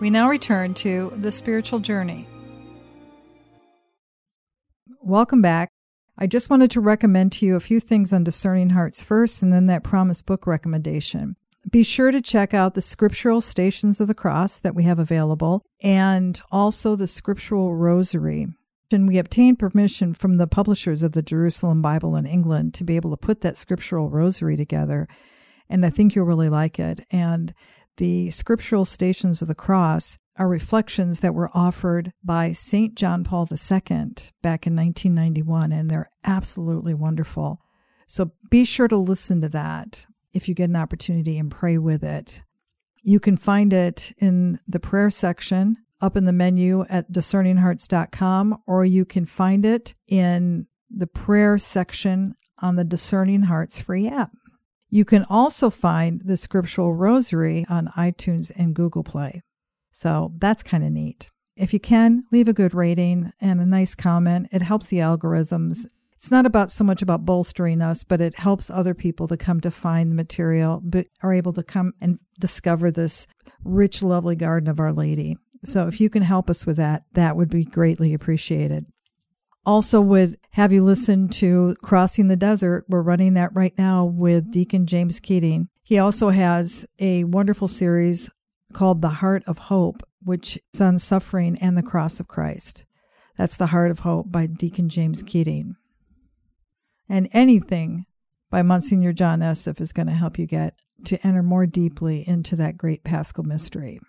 We 0.01 0.09
now 0.09 0.29
return 0.29 0.73
to 0.75 1.13
the 1.15 1.31
spiritual 1.31 1.79
journey. 1.79 2.27
Welcome 5.01 5.41
back. 5.41 5.69
I 6.17 6.27
just 6.27 6.49
wanted 6.49 6.71
to 6.71 6.81
recommend 6.81 7.31
to 7.33 7.45
you 7.45 7.55
a 7.55 7.61
few 7.61 7.79
things 7.79 8.11
on 8.11 8.23
discerning 8.23 8.71
hearts 8.71 9.01
first 9.01 9.41
and 9.41 9.53
then 9.53 9.67
that 9.67 9.83
promise 9.83 10.21
book 10.21 10.45
recommendation. 10.47 11.37
Be 11.71 11.81
sure 11.81 12.11
to 12.11 12.21
check 12.21 12.53
out 12.53 12.73
the 12.73 12.81
scriptural 12.81 13.39
stations 13.39 14.01
of 14.01 14.07
the 14.09 14.13
cross 14.13 14.59
that 14.59 14.75
we 14.75 14.83
have 14.83 14.99
available 14.99 15.63
and 15.81 16.41
also 16.51 16.95
the 16.95 17.07
scriptural 17.07 17.73
rosary. 17.73 18.47
And 18.91 19.07
we 19.07 19.17
obtained 19.17 19.59
permission 19.59 20.13
from 20.13 20.37
the 20.37 20.47
publishers 20.47 21.03
of 21.03 21.13
the 21.13 21.21
Jerusalem 21.21 21.81
Bible 21.81 22.15
in 22.17 22.25
England 22.25 22.73
to 22.75 22.83
be 22.83 22.97
able 22.97 23.11
to 23.11 23.17
put 23.17 23.41
that 23.41 23.57
scriptural 23.57 24.09
rosary 24.09 24.57
together. 24.57 25.07
And 25.69 25.85
I 25.85 25.89
think 25.89 26.15
you'll 26.15 26.25
really 26.25 26.49
like 26.49 26.79
it. 26.79 27.05
And 27.11 27.53
the 27.97 28.29
scriptural 28.29 28.85
stations 28.85 29.41
of 29.41 29.47
the 29.47 29.55
cross 29.55 30.17
are 30.37 30.47
reflections 30.47 31.21
that 31.21 31.33
were 31.33 31.49
offered 31.53 32.11
by 32.23 32.51
St. 32.51 32.95
John 32.95 33.23
Paul 33.23 33.47
II 33.49 33.77
back 34.41 34.67
in 34.67 34.75
1991, 34.75 35.71
and 35.71 35.89
they're 35.89 36.09
absolutely 36.23 36.93
wonderful. 36.93 37.61
So 38.07 38.31
be 38.49 38.65
sure 38.65 38.87
to 38.87 38.97
listen 38.97 39.41
to 39.41 39.49
that 39.49 40.05
if 40.33 40.49
you 40.49 40.55
get 40.55 40.69
an 40.69 40.75
opportunity 40.75 41.37
and 41.37 41.49
pray 41.49 41.77
with 41.77 42.03
it. 42.03 42.43
You 43.01 43.19
can 43.19 43.37
find 43.37 43.71
it 43.71 44.11
in 44.17 44.59
the 44.67 44.79
prayer 44.79 45.09
section 45.09 45.77
up 46.01 46.17
in 46.17 46.25
the 46.25 46.33
menu 46.33 46.85
at 46.89 47.11
discerninghearts.com, 47.11 48.61
or 48.67 48.83
you 48.83 49.05
can 49.05 49.25
find 49.25 49.65
it 49.65 49.95
in 50.07 50.67
the 50.89 51.07
prayer 51.07 51.57
section 51.57 52.35
on 52.59 52.75
the 52.75 52.83
Discerning 52.83 53.43
Hearts 53.43 53.79
free 53.79 54.07
app. 54.07 54.31
You 54.89 55.05
can 55.05 55.25
also 55.29 55.69
find 55.69 56.21
the 56.23 56.37
scriptural 56.37 56.93
rosary 56.93 57.65
on 57.69 57.91
iTunes 57.97 58.51
and 58.55 58.75
Google 58.75 59.03
Play. 59.03 59.41
So 59.91 60.33
that's 60.37 60.63
kind 60.63 60.83
of 60.83 60.91
neat. 60.91 61.31
If 61.55 61.73
you 61.73 61.79
can, 61.79 62.25
leave 62.31 62.47
a 62.47 62.53
good 62.53 62.73
rating 62.73 63.31
and 63.39 63.61
a 63.61 63.65
nice 63.65 63.95
comment. 63.95 64.49
It 64.51 64.61
helps 64.61 64.87
the 64.87 64.97
algorithms. 64.97 65.85
It's 66.17 66.31
not 66.31 66.45
about 66.45 66.71
so 66.71 66.83
much 66.83 67.01
about 67.01 67.25
bolstering 67.25 67.81
us, 67.81 68.03
but 68.03 68.19
it 68.19 68.37
helps 68.37 68.69
other 68.69 68.93
people 68.93 69.27
to 69.27 69.37
come 69.37 69.61
to 69.61 69.71
find 69.71 70.11
the 70.11 70.15
material, 70.15 70.81
but 70.83 71.07
are 71.23 71.33
able 71.33 71.53
to 71.53 71.63
come 71.63 71.93
and 72.01 72.19
discover 72.39 72.91
this 72.91 73.27
rich, 73.63 74.03
lovely 74.03 74.35
garden 74.35 74.69
of 74.69 74.79
Our 74.79 74.91
Lady. 74.91 75.37
So 75.63 75.87
if 75.87 76.01
you 76.01 76.09
can 76.09 76.23
help 76.23 76.49
us 76.49 76.65
with 76.65 76.77
that, 76.77 77.03
that 77.13 77.35
would 77.35 77.49
be 77.49 77.63
greatly 77.63 78.13
appreciated 78.13 78.85
also 79.65 80.01
would 80.01 80.37
have 80.51 80.71
you 80.71 80.83
listen 80.83 81.27
to 81.29 81.75
Crossing 81.81 82.27
the 82.27 82.35
Desert. 82.35 82.85
We're 82.87 83.01
running 83.01 83.33
that 83.33 83.55
right 83.55 83.73
now 83.77 84.05
with 84.05 84.51
Deacon 84.51 84.85
James 84.85 85.19
Keating. 85.19 85.69
He 85.83 85.97
also 85.99 86.29
has 86.29 86.85
a 86.99 87.23
wonderful 87.25 87.67
series 87.67 88.29
called 88.73 89.01
The 89.01 89.09
Heart 89.09 89.43
of 89.47 89.57
Hope, 89.57 90.01
which 90.23 90.59
is 90.73 90.81
on 90.81 90.99
suffering 90.99 91.57
and 91.59 91.77
the 91.77 91.83
cross 91.83 92.19
of 92.19 92.27
Christ. 92.27 92.85
That's 93.37 93.57
The 93.57 93.67
Heart 93.67 93.91
of 93.91 93.99
Hope 93.99 94.31
by 94.31 94.45
Deacon 94.45 94.89
James 94.89 95.21
Keating. 95.23 95.75
And 97.07 97.29
anything 97.33 98.05
by 98.49 98.61
Monsignor 98.61 99.13
John 99.13 99.41
Esseff 99.41 99.81
is 99.81 99.91
going 99.91 100.07
to 100.07 100.13
help 100.13 100.39
you 100.39 100.45
get 100.45 100.75
to 101.05 101.27
enter 101.27 101.43
more 101.43 101.65
deeply 101.65 102.27
into 102.27 102.55
that 102.55 102.77
great 102.77 103.03
paschal 103.03 103.43
mystery. 103.43 103.99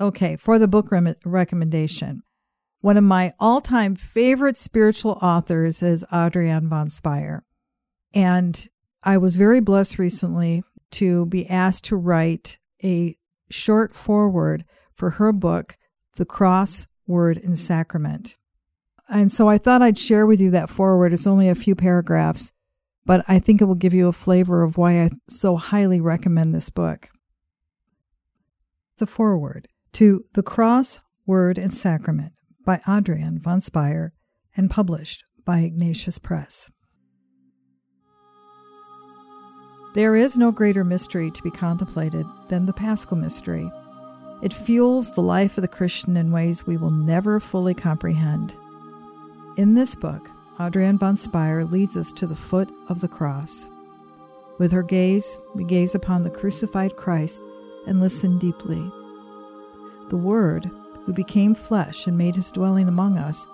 Okay, 0.00 0.36
for 0.36 0.58
the 0.58 0.68
book 0.68 0.90
re- 0.90 1.14
recommendation. 1.24 2.22
One 2.82 2.96
of 2.96 3.04
my 3.04 3.32
all 3.38 3.60
time 3.60 3.94
favorite 3.94 4.58
spiritual 4.58 5.12
authors 5.22 5.84
is 5.84 6.04
Adrienne 6.12 6.68
von 6.68 6.88
Speyr. 6.88 7.42
And 8.12 8.68
I 9.04 9.18
was 9.18 9.36
very 9.36 9.60
blessed 9.60 10.00
recently 10.00 10.64
to 10.92 11.26
be 11.26 11.48
asked 11.48 11.84
to 11.84 11.96
write 11.96 12.58
a 12.82 13.16
short 13.50 13.94
foreword 13.94 14.64
for 14.94 15.10
her 15.10 15.32
book, 15.32 15.76
The 16.16 16.24
Cross, 16.24 16.88
Word, 17.06 17.38
and 17.38 17.56
Sacrament. 17.56 18.36
And 19.08 19.30
so 19.30 19.48
I 19.48 19.58
thought 19.58 19.82
I'd 19.82 19.96
share 19.96 20.26
with 20.26 20.40
you 20.40 20.50
that 20.50 20.68
foreword. 20.68 21.12
It's 21.12 21.26
only 21.26 21.48
a 21.48 21.54
few 21.54 21.76
paragraphs, 21.76 22.52
but 23.06 23.24
I 23.28 23.38
think 23.38 23.60
it 23.60 23.66
will 23.66 23.76
give 23.76 23.94
you 23.94 24.08
a 24.08 24.12
flavor 24.12 24.64
of 24.64 24.76
why 24.76 25.02
I 25.02 25.10
so 25.28 25.54
highly 25.54 26.00
recommend 26.00 26.52
this 26.52 26.68
book. 26.68 27.10
The 28.98 29.06
foreword 29.06 29.68
to 29.92 30.24
The 30.32 30.42
Cross, 30.42 30.98
Word, 31.26 31.58
and 31.58 31.72
Sacrament 31.72 32.32
by 32.64 32.80
Adrienne 32.86 33.38
von 33.38 33.60
Speyr 33.60 34.10
and 34.56 34.70
published 34.70 35.24
by 35.44 35.60
Ignatius 35.60 36.18
Press. 36.18 36.70
There 39.94 40.16
is 40.16 40.38
no 40.38 40.50
greater 40.50 40.84
mystery 40.84 41.30
to 41.30 41.42
be 41.42 41.50
contemplated 41.50 42.26
than 42.48 42.64
the 42.64 42.72
Paschal 42.72 43.16
mystery. 43.16 43.70
It 44.42 44.54
fuels 44.54 45.14
the 45.14 45.20
life 45.20 45.58
of 45.58 45.62
the 45.62 45.68
Christian 45.68 46.16
in 46.16 46.32
ways 46.32 46.66
we 46.66 46.76
will 46.76 46.90
never 46.90 47.38
fully 47.38 47.74
comprehend. 47.74 48.56
In 49.56 49.74
this 49.74 49.94
book, 49.94 50.30
Adrienne 50.58 50.98
von 50.98 51.16
Speyr 51.16 51.70
leads 51.70 51.96
us 51.96 52.12
to 52.14 52.26
the 52.26 52.36
foot 52.36 52.70
of 52.88 53.00
the 53.00 53.08
cross. 53.08 53.68
With 54.58 54.72
her 54.72 54.82
gaze, 54.82 55.38
we 55.54 55.64
gaze 55.64 55.94
upon 55.94 56.22
the 56.22 56.30
crucified 56.30 56.96
Christ 56.96 57.42
and 57.86 58.00
listen 58.00 58.38
deeply. 58.38 58.80
The 60.08 60.16
Word, 60.16 60.70
who 61.04 61.12
became 61.12 61.54
flesh 61.54 62.06
and 62.06 62.16
made 62.16 62.36
his 62.36 62.52
dwelling 62.52 62.88
among 62.88 63.18
us, 63.18 63.46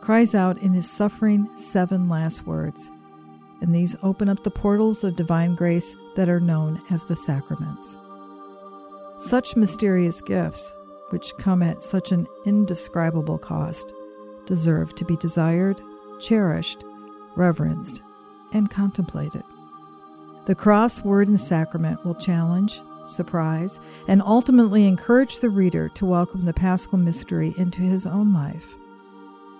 cries 0.00 0.34
out 0.34 0.58
in 0.58 0.72
his 0.72 0.88
suffering 0.90 1.48
seven 1.56 2.08
last 2.08 2.46
words, 2.46 2.90
and 3.60 3.74
these 3.74 3.96
open 4.02 4.28
up 4.28 4.42
the 4.42 4.50
portals 4.50 5.04
of 5.04 5.16
divine 5.16 5.54
grace 5.54 5.94
that 6.16 6.28
are 6.28 6.40
known 6.40 6.80
as 6.90 7.04
the 7.04 7.16
sacraments. 7.16 7.96
Such 9.18 9.56
mysterious 9.56 10.20
gifts, 10.22 10.72
which 11.10 11.34
come 11.38 11.62
at 11.62 11.82
such 11.82 12.12
an 12.12 12.26
indescribable 12.46 13.38
cost, 13.38 13.92
deserve 14.46 14.94
to 14.94 15.04
be 15.04 15.16
desired, 15.16 15.80
cherished, 16.20 16.82
reverenced, 17.36 18.00
and 18.52 18.70
contemplated. 18.70 19.42
The 20.46 20.54
cross, 20.54 21.04
word, 21.04 21.28
and 21.28 21.40
sacrament 21.40 22.04
will 22.04 22.14
challenge, 22.14 22.80
surprise, 23.06 23.78
and 24.08 24.22
ultimately 24.22 24.86
encourage 24.86 25.38
the 25.38 25.50
reader 25.50 25.88
to 25.90 26.06
welcome 26.06 26.44
the 26.44 26.52
paschal 26.52 26.98
mystery 26.98 27.54
into 27.56 27.80
his 27.80 28.06
own 28.06 28.32
life. 28.32 28.74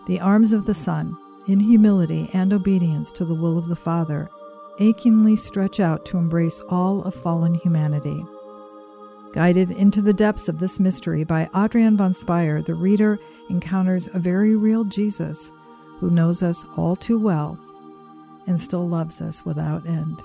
The 0.07 0.20
arms 0.20 0.53
of 0.53 0.66
the 0.66 0.74
Son, 0.74 1.16
in 1.46 1.61
humility 1.61 2.31
and 2.33 2.53
obedience 2.53 3.12
to 3.12 3.24
the 3.24 3.35
will 3.35 3.59
of 3.59 3.68
the 3.68 3.76
Father, 3.76 4.29
achingly 4.79 5.37
stretch 5.37 5.81
out 5.81 6.05
to 6.07 6.18
embrace 6.18 6.61
all 6.68 7.03
of 7.03 7.14
fallen 7.14 7.55
humanity. 7.55 8.24
Guided 9.33 9.70
into 9.70 10.03
the 10.03 10.12
depths 10.12 10.48
of 10.48 10.59
this 10.59 10.81
mystery 10.81 11.22
by 11.22 11.48
Adrienne 11.55 11.96
von 11.96 12.12
Speyr, 12.12 12.64
the 12.64 12.74
reader 12.74 13.18
encounters 13.48 14.09
a 14.12 14.18
very 14.18 14.57
real 14.57 14.85
Jesus 14.85 15.53
who 15.98 16.11
knows 16.11 16.42
us 16.42 16.64
all 16.76 16.96
too 16.96 17.18
well 17.18 17.59
and 18.46 18.59
still 18.59 18.88
loves 18.88 19.20
us 19.20 19.44
without 19.44 19.87
end. 19.87 20.20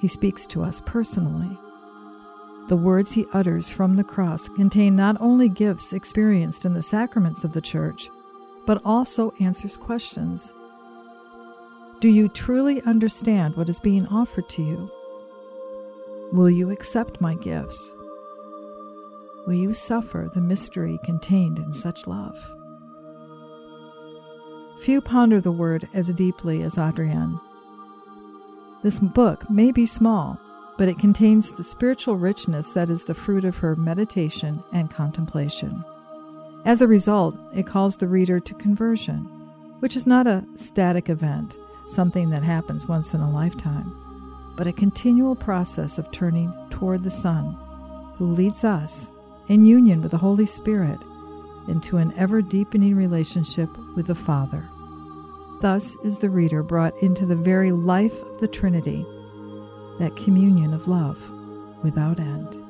He 0.00 0.08
speaks 0.08 0.46
to 0.48 0.62
us 0.62 0.82
personally. 0.84 1.58
The 2.68 2.76
words 2.76 3.12
he 3.12 3.26
utters 3.32 3.70
from 3.70 3.94
the 3.94 4.02
cross 4.02 4.48
contain 4.48 4.96
not 4.96 5.16
only 5.20 5.48
gifts 5.48 5.92
experienced 5.92 6.64
in 6.64 6.74
the 6.74 6.82
sacraments 6.82 7.44
of 7.44 7.52
the 7.52 7.60
Church, 7.60 8.10
but 8.66 8.82
also 8.84 9.32
answers 9.38 9.76
questions. 9.76 10.52
Do 12.00 12.08
you 12.08 12.28
truly 12.28 12.82
understand 12.82 13.56
what 13.56 13.68
is 13.68 13.78
being 13.78 14.06
offered 14.08 14.48
to 14.50 14.62
you? 14.62 14.90
Will 16.32 16.50
you 16.50 16.70
accept 16.70 17.20
my 17.20 17.36
gifts? 17.36 17.92
Will 19.46 19.54
you 19.54 19.72
suffer 19.72 20.28
the 20.34 20.40
mystery 20.40 20.98
contained 21.04 21.60
in 21.60 21.70
such 21.70 22.08
love? 22.08 22.36
Few 24.80 25.00
ponder 25.00 25.40
the 25.40 25.52
word 25.52 25.88
as 25.94 26.08
deeply 26.08 26.62
as 26.64 26.78
Adrienne. 26.78 27.40
This 28.82 28.98
book 28.98 29.48
may 29.48 29.70
be 29.70 29.86
small, 29.86 30.38
but 30.76 30.88
it 30.88 30.98
contains 30.98 31.52
the 31.52 31.64
spiritual 31.64 32.16
richness 32.16 32.72
that 32.72 32.90
is 32.90 33.04
the 33.04 33.14
fruit 33.14 33.44
of 33.44 33.56
her 33.56 33.76
meditation 33.76 34.62
and 34.72 34.90
contemplation. 34.90 35.84
As 36.64 36.80
a 36.80 36.88
result, 36.88 37.36
it 37.54 37.66
calls 37.66 37.96
the 37.96 38.08
reader 38.08 38.40
to 38.40 38.54
conversion, 38.54 39.24
which 39.80 39.96
is 39.96 40.06
not 40.06 40.26
a 40.26 40.44
static 40.54 41.08
event, 41.08 41.56
something 41.86 42.30
that 42.30 42.42
happens 42.42 42.86
once 42.86 43.14
in 43.14 43.20
a 43.20 43.30
lifetime, 43.30 43.94
but 44.56 44.66
a 44.66 44.72
continual 44.72 45.36
process 45.36 45.98
of 45.98 46.10
turning 46.10 46.52
toward 46.70 47.04
the 47.04 47.10
Son, 47.10 47.56
who 48.16 48.26
leads 48.26 48.64
us, 48.64 49.08
in 49.48 49.64
union 49.64 50.02
with 50.02 50.10
the 50.10 50.18
Holy 50.18 50.46
Spirit, 50.46 50.98
into 51.68 51.96
an 51.96 52.12
ever 52.16 52.42
deepening 52.42 52.96
relationship 52.96 53.68
with 53.94 54.06
the 54.06 54.14
Father. 54.14 54.68
Thus 55.60 55.96
is 56.04 56.18
the 56.18 56.30
reader 56.30 56.62
brought 56.62 57.00
into 57.02 57.24
the 57.24 57.36
very 57.36 57.72
life 57.72 58.20
of 58.22 58.40
the 58.40 58.48
Trinity, 58.48 59.06
that 59.98 60.16
communion 60.16 60.74
of 60.74 60.88
love 60.88 61.18
without 61.82 62.20
end. 62.20 62.62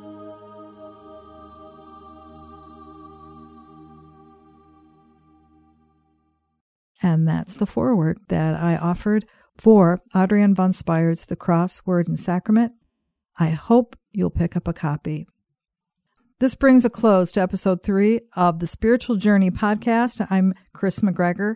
And 7.03 7.29
that's 7.29 7.55
the 7.55 7.67
foreword 7.67 8.19
that 8.29 8.55
I 8.55 8.77
offered 8.77 9.27
for 9.57 10.01
Adrienne 10.15 10.55
von 10.55 10.73
Speyr's 10.73 11.27
The 11.27 11.37
Cross, 11.37 11.83
Word, 11.87 12.09
and 12.09 12.19
Sacrament. 12.19 12.73
I 13.39 13.51
hope 13.51 13.97
you'll 14.13 14.31
pick 14.31 14.57
up 14.57 14.67
a 14.67 14.73
copy. 14.73 15.27
This 16.39 16.55
brings 16.55 16.85
a 16.85 16.91
close 16.91 17.33
to 17.33 17.41
episode 17.41 17.83
three 17.83 18.21
of 18.35 18.59
the 18.59 18.67
Spiritual 18.67 19.17
Journey 19.17 19.51
podcast. 19.51 20.27
I'm 20.31 20.55
Kris 20.73 21.01
McGregor. 21.01 21.55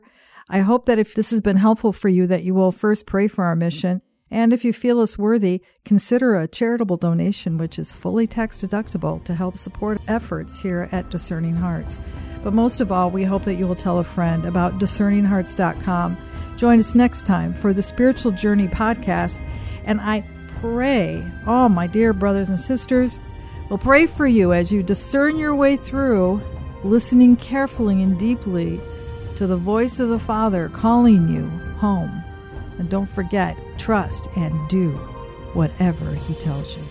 I 0.48 0.60
hope 0.60 0.86
that 0.86 0.98
if 0.98 1.14
this 1.14 1.30
has 1.30 1.40
been 1.40 1.56
helpful 1.56 1.92
for 1.92 2.08
you, 2.08 2.26
that 2.26 2.44
you 2.44 2.54
will 2.54 2.72
first 2.72 3.06
pray 3.06 3.28
for 3.28 3.44
our 3.44 3.56
mission. 3.56 4.02
And 4.30 4.52
if 4.52 4.64
you 4.64 4.72
feel 4.72 5.00
us 5.00 5.18
worthy, 5.18 5.62
consider 5.84 6.36
a 6.36 6.46
charitable 6.46 6.96
donation, 6.96 7.58
which 7.58 7.78
is 7.78 7.90
fully 7.90 8.26
tax 8.26 8.62
deductible 8.62 9.22
to 9.24 9.34
help 9.34 9.56
support 9.56 10.00
efforts 10.06 10.60
here 10.60 10.88
at 10.92 11.10
Discerning 11.10 11.56
Hearts. 11.56 12.00
But 12.44 12.54
most 12.54 12.80
of 12.80 12.92
all, 12.92 13.10
we 13.10 13.24
hope 13.24 13.42
that 13.44 13.56
you 13.56 13.66
will 13.66 13.74
tell 13.74 13.98
a 13.98 14.04
friend 14.04 14.46
about 14.46 14.78
discerninghearts.com. 14.78 16.16
Join 16.56 16.78
us 16.78 16.94
next 16.94 17.26
time 17.26 17.54
for 17.54 17.72
the 17.72 17.82
Spiritual 17.82 18.32
Journey 18.32 18.68
podcast. 18.68 19.44
And 19.84 20.00
I 20.00 20.24
pray, 20.60 21.24
oh, 21.46 21.68
my 21.68 21.86
dear 21.86 22.12
brothers 22.12 22.48
and 22.48 22.58
sisters, 22.58 23.18
will 23.68 23.78
pray 23.78 24.06
for 24.06 24.26
you 24.26 24.52
as 24.52 24.70
you 24.70 24.82
discern 24.82 25.38
your 25.38 25.56
way 25.56 25.76
through, 25.76 26.40
listening 26.84 27.36
carefully 27.36 28.00
and 28.02 28.18
deeply 28.18 28.80
to 29.36 29.46
the 29.46 29.56
voice 29.56 29.98
of 29.98 30.08
the 30.08 30.18
Father 30.18 30.68
calling 30.68 31.28
you 31.28 31.48
home. 31.78 32.22
And 32.80 32.88
don't 32.88 33.10
forget, 33.10 33.58
trust 33.76 34.26
and 34.36 34.66
do 34.70 34.92
whatever 35.52 36.14
He 36.14 36.32
tells 36.32 36.78
you. 36.78 36.82